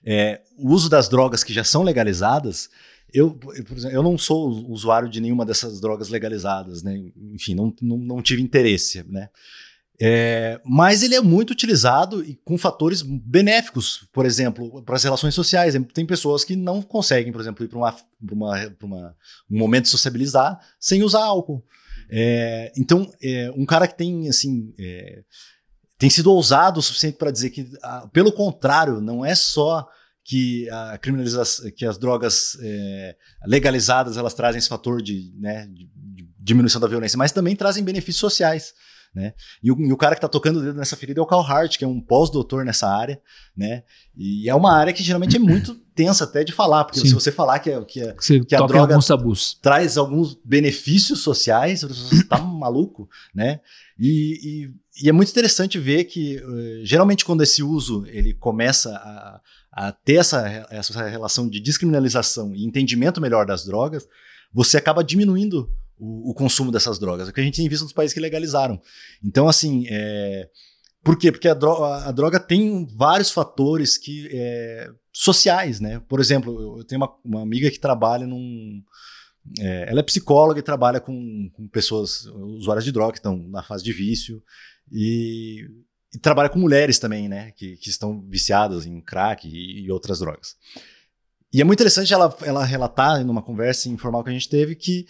é, 0.04 0.40
o 0.58 0.70
uso 0.70 0.88
das 0.88 1.08
drogas 1.08 1.44
que 1.44 1.52
já 1.52 1.64
são 1.64 1.82
legalizadas, 1.82 2.68
eu, 3.12 3.32
por 3.32 3.54
exemplo, 3.54 3.96
eu 3.96 4.02
não 4.02 4.16
sou 4.16 4.48
usuário 4.70 5.08
de 5.08 5.20
nenhuma 5.20 5.44
dessas 5.44 5.80
drogas 5.80 6.08
legalizadas, 6.08 6.82
né? 6.82 7.10
enfim, 7.32 7.54
não, 7.54 7.74
não, 7.80 7.96
não 7.96 8.22
tive 8.22 8.42
interesse, 8.42 9.04
né? 9.08 9.28
É, 10.02 10.58
mas 10.64 11.02
ele 11.02 11.14
é 11.14 11.20
muito 11.20 11.50
utilizado 11.50 12.24
e 12.24 12.34
com 12.42 12.56
fatores 12.56 13.02
benéficos, 13.02 14.08
por 14.10 14.24
exemplo, 14.24 14.82
para 14.82 14.96
as 14.96 15.04
relações 15.04 15.34
sociais. 15.34 15.74
Tem 15.92 16.06
pessoas 16.06 16.42
que 16.42 16.56
não 16.56 16.80
conseguem, 16.80 17.30
por 17.30 17.40
exemplo, 17.40 17.62
ir 17.62 17.68
para 17.68 17.78
uma, 17.78 17.96
uma, 18.32 18.76
uma, 18.82 19.16
um 19.50 19.58
momento 19.58 19.84
de 19.84 19.90
sociabilizar 19.90 20.58
sem 20.78 21.02
usar 21.02 21.24
álcool. 21.24 21.62
É, 22.10 22.72
então, 22.76 23.10
é, 23.22 23.50
um 23.56 23.64
cara 23.64 23.86
que 23.86 23.96
tem, 23.96 24.28
assim, 24.28 24.74
é, 24.78 25.22
tem 25.98 26.10
sido 26.10 26.32
ousado 26.32 26.80
o 26.80 26.82
suficiente 26.82 27.16
para 27.16 27.30
dizer 27.30 27.50
que, 27.50 27.70
ah, 27.82 28.08
pelo 28.12 28.32
contrário, 28.32 29.00
não 29.00 29.24
é 29.24 29.34
só 29.34 29.86
que 30.24 30.68
a 30.70 30.98
criminalização, 30.98 31.70
que 31.70 31.84
as 31.84 31.98
drogas 31.98 32.56
é, 32.62 33.16
legalizadas 33.46 34.16
elas 34.16 34.34
trazem 34.34 34.58
esse 34.58 34.68
fator 34.68 35.02
de, 35.02 35.32
né, 35.38 35.66
de 35.66 35.88
diminuição 36.38 36.80
da 36.80 36.88
violência, 36.88 37.18
mas 37.18 37.32
também 37.32 37.56
trazem 37.56 37.84
benefícios 37.84 38.20
sociais. 38.20 38.72
Né? 39.12 39.34
E, 39.60 39.72
o, 39.72 39.80
e 39.80 39.92
o 39.92 39.96
cara 39.96 40.14
que 40.14 40.18
está 40.18 40.28
tocando 40.28 40.58
o 40.58 40.62
dedo 40.62 40.78
nessa 40.78 40.96
ferida 40.96 41.20
é 41.20 41.22
o 41.22 41.26
Carl 41.26 41.42
Hart, 41.42 41.76
que 41.76 41.84
é 41.84 41.88
um 41.88 42.00
pós-doutor 42.00 42.64
nessa 42.64 42.88
área, 42.88 43.20
né? 43.56 43.82
E 44.16 44.48
é 44.48 44.54
uma 44.54 44.72
área 44.72 44.92
que 44.92 45.02
geralmente 45.02 45.34
é 45.34 45.38
muito 45.38 45.74
tensa 45.96 46.22
até 46.22 46.44
de 46.44 46.52
falar, 46.52 46.84
porque 46.84 47.00
Sim. 47.00 47.08
se 47.08 47.14
você 47.14 47.32
falar 47.32 47.58
que, 47.58 47.70
é, 47.70 47.84
que, 47.84 48.00
é, 48.00 48.12
que, 48.12 48.44
que 48.44 48.54
a 48.54 48.64
droga 48.64 48.96
traz 49.60 49.96
alguns 49.96 50.38
benefícios 50.44 51.20
sociais, 51.20 51.82
você 51.82 52.14
está 52.14 52.38
maluco, 52.38 53.08
né? 53.34 53.60
E, 53.98 54.70
e, 55.02 55.04
e, 55.04 55.08
é 55.08 55.12
muito 55.12 55.30
interessante 55.30 55.76
ver 55.76 56.04
que 56.04 56.36
uh, 56.36 56.86
geralmente 56.86 57.24
quando 57.24 57.42
esse 57.42 57.64
uso 57.64 58.06
ele 58.06 58.32
começa 58.32 58.94
a, 58.94 59.40
a 59.72 59.92
ter 59.92 60.14
essa, 60.14 60.68
essa 60.70 61.08
relação 61.08 61.48
de 61.48 61.58
descriminalização 61.58 62.54
e 62.54 62.64
entendimento 62.64 63.20
melhor 63.20 63.44
das 63.44 63.64
drogas, 63.64 64.06
você 64.52 64.76
acaba 64.76 65.02
diminuindo 65.02 65.68
o, 66.00 66.30
o, 66.30 66.34
consumo 66.34 66.72
dessas 66.72 66.98
drogas. 66.98 67.28
É 67.28 67.30
o 67.30 67.34
que 67.34 67.40
a 67.40 67.44
gente 67.44 67.56
tem 67.56 67.68
visto 67.68 67.82
nos 67.82 67.92
países 67.92 68.14
que 68.14 68.20
legalizaram. 68.20 68.80
Então, 69.22 69.46
assim, 69.46 69.84
é... 69.88 70.48
por 71.04 71.18
quê? 71.18 71.30
Porque 71.30 71.48
a 71.48 71.54
droga, 71.54 72.08
a 72.08 72.10
droga 72.10 72.40
tem 72.40 72.86
vários 72.96 73.30
fatores 73.30 73.98
que 73.98 74.28
é, 74.32 74.88
sociais, 75.12 75.78
né? 75.78 76.00
Por 76.08 76.18
exemplo, 76.18 76.78
eu 76.78 76.84
tenho 76.84 77.00
uma, 77.00 77.14
uma 77.24 77.42
amiga 77.42 77.70
que 77.70 77.78
trabalha 77.78 78.26
num. 78.26 78.82
É, 79.58 79.86
ela 79.90 80.00
é 80.00 80.02
psicóloga 80.02 80.58
e 80.60 80.62
trabalha 80.62 81.00
com, 81.00 81.50
com, 81.54 81.68
pessoas 81.68 82.26
usuárias 82.26 82.84
de 82.84 82.92
droga 82.92 83.12
que 83.12 83.18
estão 83.18 83.36
na 83.48 83.62
fase 83.62 83.82
de 83.82 83.92
vício 83.92 84.42
e, 84.92 85.66
e 86.14 86.18
trabalha 86.18 86.48
com 86.48 86.58
mulheres 86.58 86.98
também, 86.98 87.28
né? 87.28 87.50
Que, 87.52 87.76
que 87.76 87.90
estão 87.90 88.20
viciadas 88.26 88.86
em 88.86 89.00
crack 89.00 89.46
e, 89.48 89.84
e 89.84 89.90
outras 89.90 90.18
drogas. 90.18 90.56
E 91.52 91.60
é 91.60 91.64
muito 91.64 91.78
interessante 91.78 92.12
ela, 92.14 92.34
ela 92.42 92.64
relatar 92.64 93.24
numa 93.24 93.42
conversa 93.42 93.88
informal 93.88 94.22
que 94.22 94.30
a 94.30 94.32
gente 94.32 94.48
teve 94.48 94.76
que 94.76 95.06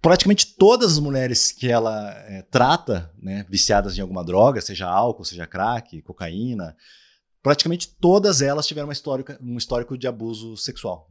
praticamente 0.00 0.54
todas 0.56 0.92
as 0.92 0.98
mulheres 0.98 1.52
que 1.52 1.68
ela 1.68 2.10
é, 2.26 2.42
trata, 2.42 3.10
né, 3.20 3.44
viciadas 3.48 3.96
em 3.96 4.00
alguma 4.00 4.24
droga, 4.24 4.60
seja 4.60 4.88
álcool, 4.88 5.24
seja 5.24 5.46
crack, 5.46 6.02
cocaína, 6.02 6.76
praticamente 7.42 7.88
todas 8.00 8.42
elas 8.42 8.66
tiveram 8.66 8.88
uma 8.88 8.92
histórica, 8.92 9.38
um 9.42 9.56
histórico 9.56 9.96
de 9.96 10.06
abuso 10.06 10.56
sexual. 10.56 11.08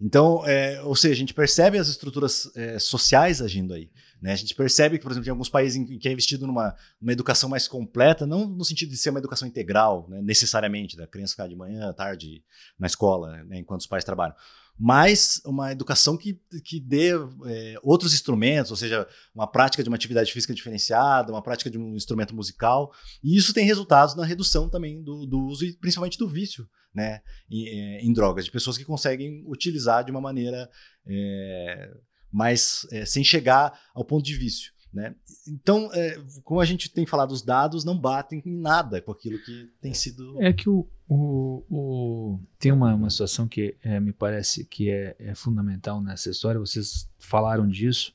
Então, 0.00 0.46
é, 0.46 0.80
ou 0.82 0.94
seja, 0.94 1.14
a 1.14 1.16
gente 1.16 1.34
percebe 1.34 1.76
as 1.76 1.88
estruturas 1.88 2.48
é, 2.54 2.78
sociais 2.78 3.42
agindo 3.42 3.74
aí. 3.74 3.90
Né? 4.22 4.32
A 4.32 4.36
gente 4.36 4.54
percebe 4.54 4.96
que, 4.96 5.02
por 5.02 5.10
exemplo, 5.10 5.28
em 5.28 5.30
alguns 5.30 5.48
países 5.48 5.76
em 5.76 5.98
que 5.98 6.08
é 6.08 6.12
investido 6.12 6.46
numa, 6.46 6.74
numa 7.00 7.12
educação 7.12 7.48
mais 7.48 7.66
completa, 7.66 8.24
não 8.24 8.46
no 8.46 8.64
sentido 8.64 8.90
de 8.90 8.96
ser 8.96 9.10
uma 9.10 9.18
educação 9.18 9.46
integral, 9.46 10.06
né, 10.08 10.22
necessariamente, 10.22 10.96
da 10.96 11.06
criança 11.06 11.32
ficar 11.32 11.48
de 11.48 11.56
manhã, 11.56 11.92
tarde 11.92 12.44
na 12.78 12.86
escola, 12.86 13.42
né, 13.44 13.58
enquanto 13.58 13.80
os 13.80 13.86
pais 13.86 14.04
trabalham, 14.04 14.36
mas 14.78 15.40
uma 15.44 15.72
educação 15.72 16.16
que, 16.16 16.40
que 16.64 16.78
dê 16.78 17.10
é, 17.46 17.74
outros 17.82 18.14
instrumentos, 18.14 18.70
ou 18.70 18.76
seja, 18.76 19.08
uma 19.34 19.46
prática 19.46 19.82
de 19.82 19.88
uma 19.88 19.96
atividade 19.96 20.32
física 20.32 20.54
diferenciada, 20.54 21.32
uma 21.32 21.42
prática 21.42 21.68
de 21.68 21.76
um 21.76 21.96
instrumento 21.96 22.34
musical. 22.34 22.92
E 23.22 23.36
isso 23.36 23.52
tem 23.52 23.66
resultados 23.66 24.14
na 24.14 24.24
redução 24.24 24.68
também 24.68 25.02
do, 25.02 25.26
do 25.26 25.40
uso 25.46 25.64
e 25.64 25.76
principalmente 25.76 26.16
do 26.16 26.28
vício 26.28 26.68
né, 26.94 27.20
em, 27.50 27.66
é, 27.66 28.00
em, 28.02 28.12
drogas, 28.12 28.44
de 28.44 28.52
pessoas 28.52 28.78
que 28.78 28.84
conseguem 28.84 29.42
utilizar 29.46 30.04
de 30.04 30.12
uma 30.12 30.20
maneira 30.20 30.70
é, 31.06 31.90
mais 32.32 32.86
é, 32.92 33.04
sem 33.04 33.24
chegar 33.24 33.78
ao 33.94 34.04
ponto 34.04 34.24
de 34.24 34.34
vício. 34.34 34.72
Né? 34.98 35.14
Então, 35.46 35.88
é, 35.94 36.20
como 36.42 36.60
a 36.60 36.64
gente 36.64 36.90
tem 36.90 37.06
falado, 37.06 37.30
os 37.30 37.40
dados 37.40 37.84
não 37.84 37.96
batem 37.96 38.42
em 38.44 38.52
nada 38.52 39.00
com 39.00 39.12
aquilo 39.12 39.38
que 39.38 39.70
tem 39.80 39.94
sido. 39.94 40.34
É 40.42 40.52
que 40.52 40.68
o, 40.68 40.88
o, 41.08 41.62
o 41.70 42.40
tem 42.58 42.72
uma, 42.72 42.92
uma 42.92 43.08
situação 43.08 43.46
que 43.46 43.76
é, 43.80 44.00
me 44.00 44.12
parece 44.12 44.64
que 44.64 44.90
é, 44.90 45.14
é, 45.20 45.36
fundamental 45.36 46.02
nessa 46.02 46.30
história, 46.30 46.58
vocês 46.58 47.08
falaram 47.16 47.68
disso, 47.68 48.12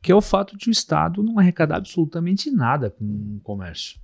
que 0.00 0.10
é 0.10 0.14
o 0.14 0.22
fato 0.22 0.56
de 0.56 0.70
o 0.70 0.72
Estado 0.72 1.22
não 1.22 1.38
arrecadar 1.38 1.76
absolutamente 1.76 2.50
nada 2.50 2.88
com 2.88 3.04
o 3.04 3.40
comércio. 3.42 4.00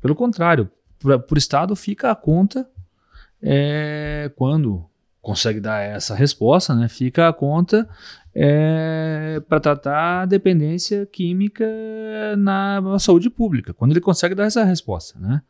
Pelo 0.00 0.14
contrário, 0.14 0.70
para 1.00 1.18
o 1.18 1.36
Estado 1.36 1.74
fica 1.74 2.12
a 2.12 2.14
conta 2.14 2.70
é, 3.42 4.30
quando 4.36 4.88
consegue 5.24 5.58
dar 5.58 5.80
essa 5.80 6.14
resposta, 6.14 6.74
né, 6.74 6.86
fica 6.86 7.26
a 7.28 7.32
conta 7.32 7.88
é, 8.34 9.42
para 9.48 9.58
tratar 9.58 10.22
a 10.22 10.26
dependência 10.26 11.06
química 11.06 11.66
na 12.36 12.98
saúde 12.98 13.30
pública, 13.30 13.72
quando 13.72 13.92
ele 13.92 14.00
consegue 14.00 14.34
dar 14.34 14.44
essa 14.44 14.62
resposta. 14.62 15.18
Né? 15.18 15.40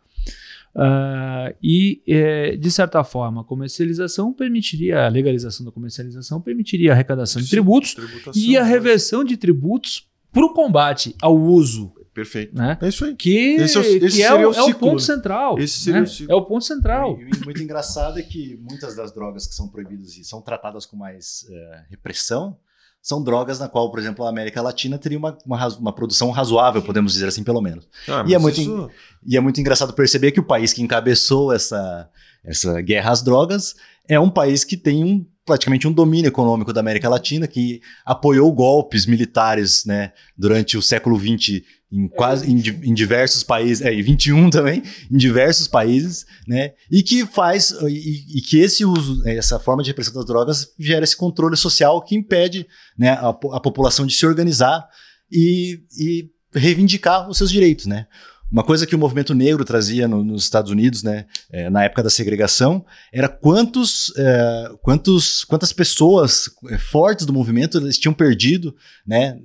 Uh, 0.75 1.55
e, 1.63 2.03
é, 2.07 2.57
de 2.57 2.71
certa 2.71 3.03
forma, 3.05 3.41
a 3.41 3.45
comercialização 3.45 4.33
permitiria, 4.33 5.07
a 5.07 5.09
legalização 5.09 5.65
da 5.67 5.73
comercialização 5.73 6.41
permitiria 6.41 6.93
a 6.93 6.95
arrecadação 6.95 7.43
de 7.43 7.51
tributos 7.51 7.97
e 8.35 8.57
a 8.57 8.63
reversão 8.63 9.25
de 9.25 9.37
tributos 9.37 10.09
para 10.33 10.45
o 10.45 10.53
combate 10.53 11.15
ao 11.23 11.37
uso 11.37 11.93
Perfeito. 12.15 12.57
Né? 12.57 12.79
É 12.81 12.89
isso 12.89 13.05
aí. 13.05 13.15
Que, 13.17 13.57
esse 13.57 13.77
é, 13.77 13.81
o, 13.81 13.83
esse 13.83 14.17
que 14.17 14.23
é, 14.23 14.33
o, 14.33 14.53
é 14.53 14.63
o 14.63 14.75
ponto 14.75 15.03
central. 15.03 15.59
Esse 15.59 15.81
seria 15.81 16.01
né? 16.01 16.07
o 16.07 16.09
ciclo. 16.09 16.33
É 16.33 16.37
o 16.37 16.45
ponto 16.45 16.65
central. 16.65 17.19
E, 17.19 17.29
e 17.37 17.45
muito 17.45 17.61
engraçado 17.61 18.19
é 18.21 18.23
que 18.23 18.57
muitas 18.63 18.95
das 18.95 19.13
drogas 19.13 19.47
que 19.47 19.55
são 19.55 19.69
proibidas 19.69 20.17
e 20.17 20.25
são 20.25 20.41
tratadas 20.41 20.87
com 20.87 20.97
mais 20.97 21.45
uh, 21.49 21.91
repressão 21.91 22.57
são 23.03 23.23
drogas 23.23 23.59
na 23.59 23.69
qual, 23.69 23.91
por 23.91 23.99
exemplo, 23.99 24.25
a 24.25 24.31
América 24.31 24.63
Latina 24.63 24.97
teria 24.97 25.19
uma, 25.19 25.37
uma, 25.45 25.69
uma 25.77 25.93
produção 25.93 26.31
razoável, 26.31 26.81
podemos 26.81 27.13
dizer 27.13 27.29
assim, 27.29 27.45
pelo 27.45 27.61
menos. 27.61 27.87
Ah, 28.09 28.25
e, 28.27 28.33
é 28.33 28.39
muito, 28.39 28.59
isso... 28.59 28.91
e 29.27 29.37
é 29.37 29.41
muito 29.41 29.61
engraçado 29.61 29.93
perceber 29.93 30.33
que 30.33 30.41
o 30.41 30.47
país 30.47 30.73
que 30.73 30.81
encabeçou 30.81 31.53
essa, 31.53 32.09
essa 32.43 32.81
guerra 32.81 33.11
às 33.11 33.21
drogas 33.21 33.75
é 34.09 34.19
um 34.19 34.31
país 34.31 34.65
que 34.65 34.75
tem 34.75 35.05
um 35.05 35.27
praticamente 35.45 35.87
um 35.87 35.93
domínio 35.93 36.29
econômico 36.29 36.73
da 36.73 36.81
América 36.81 37.09
Latina, 37.09 37.47
que 37.47 37.81
apoiou 38.05 38.51
golpes 38.53 39.07
militares 39.07 39.85
né, 39.85 40.13
durante 40.37 40.77
o 40.77 40.83
século 40.83 41.19
XX 41.19 41.63
em 41.95 42.09
quase 42.09 42.51
em, 42.51 42.59
em, 42.59 42.93
diversos 42.93 43.45
países, 43.45 43.81
é, 43.87 43.95
e 43.95 44.03
21 44.03 44.51
também, 44.51 44.83
em 45.09 45.17
diversos 45.17 45.69
países, 45.69 46.27
né? 46.45 46.73
E 46.91 47.05
que 47.05 47.25
faz 47.25 47.71
e, 47.71 48.39
e, 48.39 48.41
que 48.41 48.59
esse 48.59 48.85
uso, 48.85 49.23
essa 49.29 49.61
forma 49.61 49.81
de 49.81 49.91
repressão 49.91 50.15
das 50.15 50.27
drogas 50.27 50.75
gera 50.77 51.05
esse 51.05 51.17
controle 51.17 51.57
social 51.57 52.03
que 52.03 52.17
impede, 52.17 52.67
né, 52.99 53.11
a, 53.11 53.29
a 53.29 53.61
população 53.61 54.05
de 54.05 54.13
se 54.13 54.27
organizar 54.27 54.89
e, 55.31 55.79
e 55.97 56.31
reivindicar 56.53 57.29
os 57.29 57.39
seus 57.39 57.51
direitos, 57.51 57.87
né? 57.87 58.09
Uma 58.55 58.63
coisa 58.63 58.87
que 58.87 58.95
o 58.95 58.99
movimento 58.99 59.35
negro 59.35 59.65
trazia 59.65 60.07
no, 60.07 60.23
nos 60.23 60.45
Estados 60.45 60.71
Unidos, 60.71 61.03
né, 61.03 61.27
é, 61.51 61.69
na 61.69 61.83
época 61.83 62.05
da 62.05 62.09
segregação, 62.09 62.87
era 63.13 63.29
quantos, 63.29 64.13
é, 64.17 64.71
quantos, 64.81 65.43
quantas 65.43 65.73
pessoas 65.73 66.49
é, 66.71 66.79
fortes 66.79 67.27
do 67.27 67.33
movimento 67.33 67.79
eles 67.79 67.99
tinham 67.99 68.15
perdido, 68.15 68.73
né, 69.05 69.37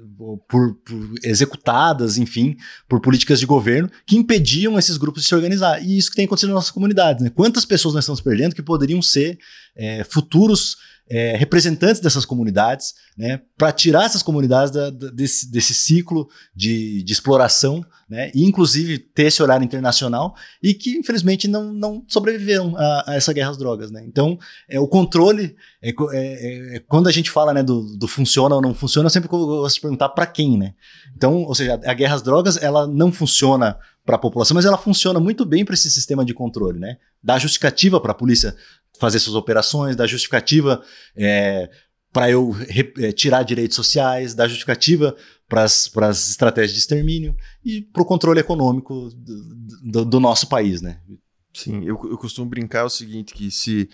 por, 0.47 0.75
por, 0.75 0.75
executadas, 1.23 2.19
enfim, 2.19 2.55
por 2.87 3.01
políticas 3.01 3.39
de 3.39 3.47
governo 3.47 3.89
que 4.05 4.15
impediam 4.15 4.77
esses 4.77 4.95
grupos 4.95 5.23
de 5.23 5.27
se 5.27 5.33
organizar. 5.33 5.83
E 5.83 5.97
isso 5.97 6.11
que 6.11 6.15
tem 6.15 6.25
acontecido 6.25 6.49
nas 6.49 6.57
nossas 6.57 6.71
comunidades. 6.71 7.23
Né? 7.23 7.31
Quantas 7.31 7.65
pessoas 7.65 7.95
nós 7.95 8.03
estamos 8.03 8.21
perdendo 8.21 8.53
que 8.53 8.61
poderiam 8.61 9.01
ser 9.01 9.39
é, 9.79 10.03
futuros 10.03 10.75
é, 11.09 11.35
representantes 11.35 11.99
dessas 11.99 12.23
comunidades, 12.23 12.93
né, 13.17 13.41
para 13.57 13.71
tirar 13.71 14.05
essas 14.05 14.21
comunidades 14.21 14.71
da, 14.71 14.91
da, 14.91 15.09
desse, 15.09 15.51
desse 15.51 15.73
ciclo 15.73 16.29
de, 16.55 17.01
de 17.01 17.11
exploração, 17.11 17.83
né, 18.07 18.31
e 18.35 18.45
inclusive 18.45 18.99
ter 18.99 19.23
esse 19.23 19.41
olhar 19.41 19.61
internacional 19.63 20.35
e 20.61 20.73
que 20.73 20.97
infelizmente 20.97 21.47
não, 21.47 21.73
não 21.73 22.03
sobreviveram 22.07 22.75
a, 22.77 23.11
a 23.11 23.15
essa 23.15 23.33
guerra 23.33 23.49
às 23.49 23.57
drogas. 23.57 23.89
Né. 23.89 24.03
Então, 24.05 24.37
é, 24.69 24.79
o 24.79 24.87
controle, 24.87 25.55
é, 25.81 25.89
é, 25.89 26.75
é, 26.75 26.79
quando 26.87 27.07
a 27.07 27.11
gente 27.11 27.31
fala 27.31 27.53
né, 27.53 27.63
do, 27.63 27.97
do, 27.97 28.07
funciona 28.07 28.53
ou 28.53 28.61
não 28.61 28.75
funciona, 28.75 29.07
eu 29.07 29.11
sempre 29.11 29.29
gosto 29.29 29.75
de 29.75 29.81
perguntar 29.81 30.09
para 30.09 30.27
quem. 30.27 30.59
Né. 30.59 30.75
Então, 31.15 31.43
ou 31.43 31.55
seja, 31.55 31.79
a 31.83 31.93
guerra 31.95 32.15
às 32.15 32.21
drogas 32.21 32.61
ela 32.61 32.85
não 32.85 33.11
funciona 33.11 33.79
para 34.09 34.15
a 34.15 34.19
população, 34.19 34.55
mas 34.55 34.65
ela 34.65 34.77
funciona 34.77 35.19
muito 35.19 35.45
bem 35.45 35.63
para 35.63 35.75
esse 35.75 35.89
sistema 35.91 36.25
de 36.25 36.33
controle, 36.33 36.79
né? 36.79 36.97
Dá 37.21 37.37
justificativa 37.37 38.01
para 38.01 38.11
a 38.11 38.15
polícia 38.15 38.55
fazer 38.99 39.19
suas 39.19 39.35
operações, 39.35 39.95
dá 39.95 40.05
justificativa 40.05 40.83
é, 41.15 41.69
para 42.11 42.29
eu 42.29 42.55
é, 42.99 43.11
tirar 43.11 43.43
direitos 43.43 43.75
sociais, 43.75 44.33
dá 44.33 44.47
justificativa 44.47 45.15
para 45.47 45.63
as 45.63 46.29
estratégias 46.29 46.73
de 46.73 46.79
extermínio 46.79 47.35
e 47.63 47.81
para 47.81 48.01
o 48.01 48.05
controle 48.05 48.39
econômico 48.39 49.09
do, 49.15 49.81
do, 49.83 50.05
do, 50.05 50.19
nosso 50.19 50.47
país, 50.47 50.81
né? 50.81 51.01
Sim, 51.53 51.83
eu, 51.83 51.99
eu 52.09 52.17
costumo 52.17 52.49
brincar 52.49 52.85
o 52.85 52.89
seguinte, 52.89 53.33
que 53.33 53.49
se 53.49 53.89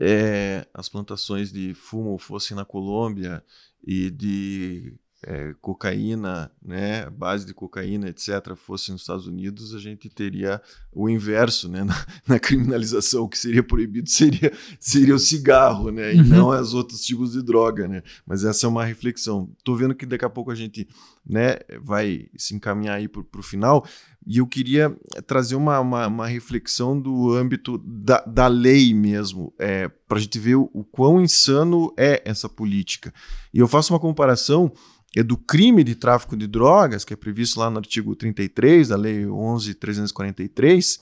é, 0.00 0.66
as 0.74 0.88
plantações 0.88 1.50
de 1.50 1.72
fumo 1.74 2.18
fossem 2.18 2.56
na 2.56 2.64
Colômbia 2.64 3.42
e 3.86 4.10
de 4.10 4.94
é, 5.22 5.52
cocaína, 5.60 6.50
né, 6.62 7.10
base 7.10 7.44
de 7.44 7.52
cocaína, 7.52 8.08
etc., 8.08 8.54
fosse 8.54 8.92
nos 8.92 9.00
Estados 9.00 9.26
Unidos, 9.26 9.74
a 9.74 9.78
gente 9.78 10.08
teria 10.08 10.62
o 10.92 11.08
inverso, 11.08 11.68
né, 11.68 11.82
na, 11.82 12.06
na 12.26 12.38
criminalização, 12.38 13.24
o 13.24 13.28
que 13.28 13.38
seria 13.38 13.62
proibido 13.62 14.08
seria, 14.08 14.52
seria 14.78 15.14
o 15.14 15.18
cigarro, 15.18 15.90
né, 15.90 16.14
e 16.14 16.20
uhum. 16.20 16.26
não 16.26 16.48
os 16.48 16.72
outros 16.72 17.04
tipos 17.04 17.32
de 17.32 17.42
droga, 17.42 17.88
né. 17.88 18.02
Mas 18.24 18.44
essa 18.44 18.66
é 18.66 18.68
uma 18.68 18.84
reflexão. 18.84 19.50
Estou 19.58 19.76
vendo 19.76 19.94
que 19.94 20.06
daqui 20.06 20.24
a 20.24 20.30
pouco 20.30 20.52
a 20.52 20.54
gente, 20.54 20.88
né, 21.28 21.56
vai 21.82 22.28
se 22.36 22.54
encaminhar 22.54 22.96
aí 22.96 23.08
para 23.08 23.22
o 23.38 23.42
final, 23.42 23.84
e 24.24 24.38
eu 24.38 24.46
queria 24.46 24.94
trazer 25.26 25.56
uma, 25.56 25.80
uma, 25.80 26.06
uma 26.06 26.26
reflexão 26.26 27.00
do 27.00 27.32
âmbito 27.32 27.78
da, 27.78 28.20
da 28.20 28.46
lei 28.46 28.94
mesmo, 28.94 29.52
é, 29.58 29.88
para 29.88 30.18
a 30.18 30.20
gente 30.20 30.38
ver 30.38 30.56
o, 30.56 30.70
o 30.72 30.84
quão 30.84 31.20
insano 31.20 31.92
é 31.96 32.22
essa 32.24 32.48
política. 32.48 33.12
E 33.52 33.58
eu 33.58 33.66
faço 33.66 33.92
uma 33.92 33.98
comparação 33.98 34.72
é 35.16 35.22
do 35.22 35.36
crime 35.36 35.82
de 35.82 35.94
tráfico 35.94 36.36
de 36.36 36.46
drogas, 36.46 37.04
que 37.04 37.14
é 37.14 37.16
previsto 37.16 37.58
lá 37.58 37.70
no 37.70 37.78
artigo 37.78 38.14
33 38.14 38.88
da 38.88 38.96
Lei 38.96 39.24
11.343 39.24 41.00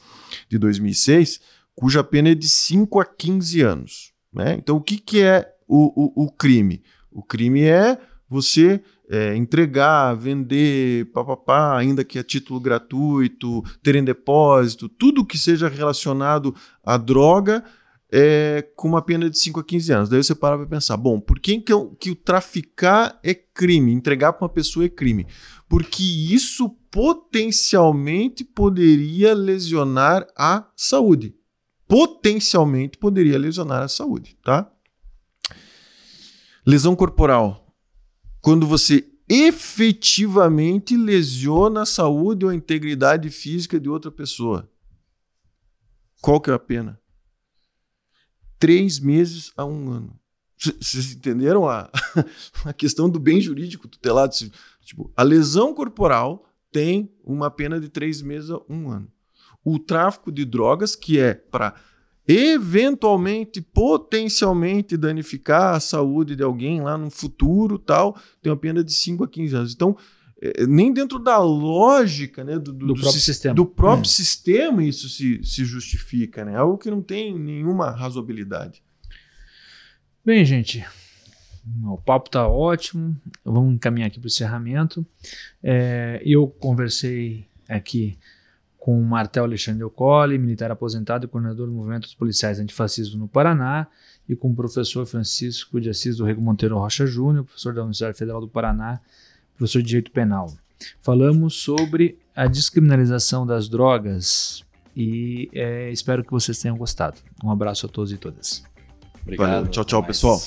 de 0.49 0.59
2006, 0.59 1.41
cuja 1.75 2.05
pena 2.05 2.31
é 2.31 2.35
de 2.35 2.49
5 2.49 3.01
a 3.01 3.05
15 3.05 3.61
anos. 3.63 4.13
Né? 4.33 4.55
Então, 4.55 4.77
o 4.77 4.81
que, 4.81 4.99
que 4.99 5.23
é 5.23 5.53
o, 5.67 6.23
o, 6.23 6.25
o 6.27 6.33
crime? 6.33 6.83
O 7.11 7.23
crime 7.23 7.63
é 7.63 7.99
você 8.29 8.83
é, 9.09 9.37
entregar, 9.37 10.15
vender, 10.15 11.11
ainda 11.77 12.05
que 12.05 12.19
a 12.19 12.25
título 12.25 12.61
gratuito, 12.61 13.63
ter 13.83 13.95
em 13.95 14.05
depósito, 14.05 14.89
tudo 14.89 15.25
que 15.25 15.39
seja 15.39 15.69
relacionado 15.69 16.55
à 16.85 16.97
droga 16.97 17.65
é, 18.11 18.63
com 18.77 18.89
uma 18.89 19.03
pena 19.03 19.29
de 19.29 19.39
5 19.39 19.61
a 19.61 19.65
15 19.65 19.93
anos. 19.93 20.09
Daí 20.09 20.23
você 20.23 20.35
para 20.35 20.57
para 20.57 20.67
pensar, 20.67 20.97
bom, 20.97 21.21
por 21.21 21.39
que, 21.41 21.61
que, 21.61 21.73
o 21.73 22.17
traficar 22.17 23.19
é 23.23 23.35
crime, 23.35 23.93
entregar 23.93 24.33
para 24.33 24.45
uma 24.45 24.53
pessoa 24.53 24.85
é 24.85 24.89
crime? 24.89 25.27
Porque 25.69 26.03
isso 26.03 26.69
potencialmente 26.91 28.45
poderia 28.45 29.35
lesionar 29.35 30.27
a 30.37 30.69
saúde. 30.77 31.35
Potencialmente 31.89 32.99
poderia 32.99 33.39
lesionar 33.39 33.83
a 33.83 33.89
saúde, 33.89 34.37
tá? 34.43 34.71
Lesão 36.65 36.97
corporal. 36.97 37.67
Quando 38.41 38.67
você 38.67 39.09
efetivamente 39.29 40.97
lesiona 40.97 41.83
a 41.83 41.87
saúde 41.87 42.45
ou 42.45 42.51
a 42.51 42.55
integridade 42.55 43.29
física 43.31 43.79
de 43.79 43.89
outra 43.89 44.11
pessoa. 44.11 44.71
Qual 46.21 46.41
que 46.41 46.51
é 46.51 46.55
a 46.55 46.59
pena? 46.59 47.01
Três 48.59 48.99
meses 48.99 49.53
a 49.57 49.65
um 49.65 49.91
ano. 49.91 50.19
Vocês 50.59 51.13
entenderam 51.13 51.69
a, 51.69 51.91
a 52.65 52.73
questão 52.73 53.09
do 53.09 53.21
bem 53.21 53.41
jurídico 53.41 53.87
tutelado? 53.87 54.35
Tipo, 54.83 55.13
a 55.17 55.23
lesão 55.23 55.75
corporal 55.75 56.45
tem 56.73 57.11
uma 57.25 57.51
pena 57.51 57.81
de 57.81 57.89
três 57.89 58.23
meses 58.23 58.51
a 58.51 58.61
um 58.69 58.91
ano. 58.91 59.09
O 59.65 59.79
tráfico 59.79 60.31
de 60.31 60.45
drogas, 60.45 60.95
que 60.95 61.19
é 61.19 61.35
para 61.35 61.75
eventualmente, 62.29 63.61
potencialmente 63.61 64.97
danificar 64.97 65.75
a 65.75 65.81
saúde 65.81 66.35
de 66.35 66.43
alguém 66.43 66.81
lá 66.81 66.99
no 66.99 67.09
futuro, 67.09 67.79
tal, 67.79 68.17
tem 68.43 68.51
uma 68.51 68.59
pena 68.59 68.83
de 68.83 68.93
5 68.93 69.25
a 69.25 69.29
15 69.29 69.57
anos. 69.57 69.75
Então, 69.75 69.97
nem 70.69 70.93
dentro 70.93 71.19
da 71.19 71.39
lógica 71.39 72.45
né, 72.45 72.59
do, 72.59 72.73
do, 72.73 72.87
do 72.87 72.95
próprio, 72.95 73.21
sistema. 73.21 73.55
do 73.55 73.67
próprio 73.67 74.09
é. 74.09 74.13
sistema 74.13 74.85
isso 74.85 75.09
se, 75.09 75.43
se 75.43 75.65
justifica. 75.65 76.45
Né? 76.45 76.57
Algo 76.57 76.79
que 76.79 76.91
não 76.91 77.03
tem 77.03 77.39
nenhuma 77.39 77.91
razoabilidade. 77.91 78.83
Bem, 80.25 80.45
gente, 80.45 80.85
o 81.85 81.99
papo 81.99 82.29
está 82.29 82.49
ótimo. 82.49 83.17
Vamos 83.45 83.75
encaminhar 83.75 84.09
aqui 84.09 84.19
para 84.19 84.27
o 84.27 84.29
encerramento. 84.29 85.07
É, 85.63 86.21
eu 86.25 86.47
conversei 86.49 87.47
aqui 87.69 88.19
com 88.87 89.01
o 89.01 89.05
Martel 89.05 89.43
Alexandre 89.43 89.83
Ocoli, 89.83 90.39
militar 90.39 90.71
aposentado 90.71 91.25
e 91.25 91.29
coordenador 91.29 91.67
do 91.67 91.73
Movimento 91.73 92.03
dos 92.03 92.15
Policiais 92.15 92.61
Antifascismo 92.61 93.19
no 93.19 93.27
Paraná, 93.27 93.89
e 94.29 94.37
com 94.37 94.51
o 94.51 94.55
professor 94.55 95.05
Francisco 95.07 95.81
de 95.81 95.91
Assis 95.91 96.17
do 96.17 96.25
Rego 96.25 96.41
Monteiro 96.41 96.79
Rocha 96.79 97.05
Júnior, 97.05 97.45
professor 97.45 97.75
da 97.75 97.81
Universidade 97.81 98.17
Federal 98.17 98.41
do 98.41 98.49
Paraná, 98.49 99.01
professor 99.57 99.83
de 99.83 99.89
Direito 99.89 100.11
Penal. 100.11 100.53
Falamos 101.01 101.55
sobre 101.55 102.19
a 102.35 102.47
descriminalização 102.47 103.47
das 103.47 103.69
drogas 103.69 104.63
e 104.97 105.49
é, 105.53 105.91
espero 105.91 106.23
que 106.23 106.31
vocês 106.31 106.59
tenham 106.59 106.77
gostado. 106.77 107.17
Um 107.43 107.51
abraço 107.51 107.87
a 107.87 107.89
todos 107.89 108.13
e 108.13 108.17
todas. 108.17 108.63
Obrigado. 109.23 109.51
Valeu. 109.51 109.67
Tchau, 109.69 109.85
tchau, 109.85 110.03
pessoal. 110.05 110.41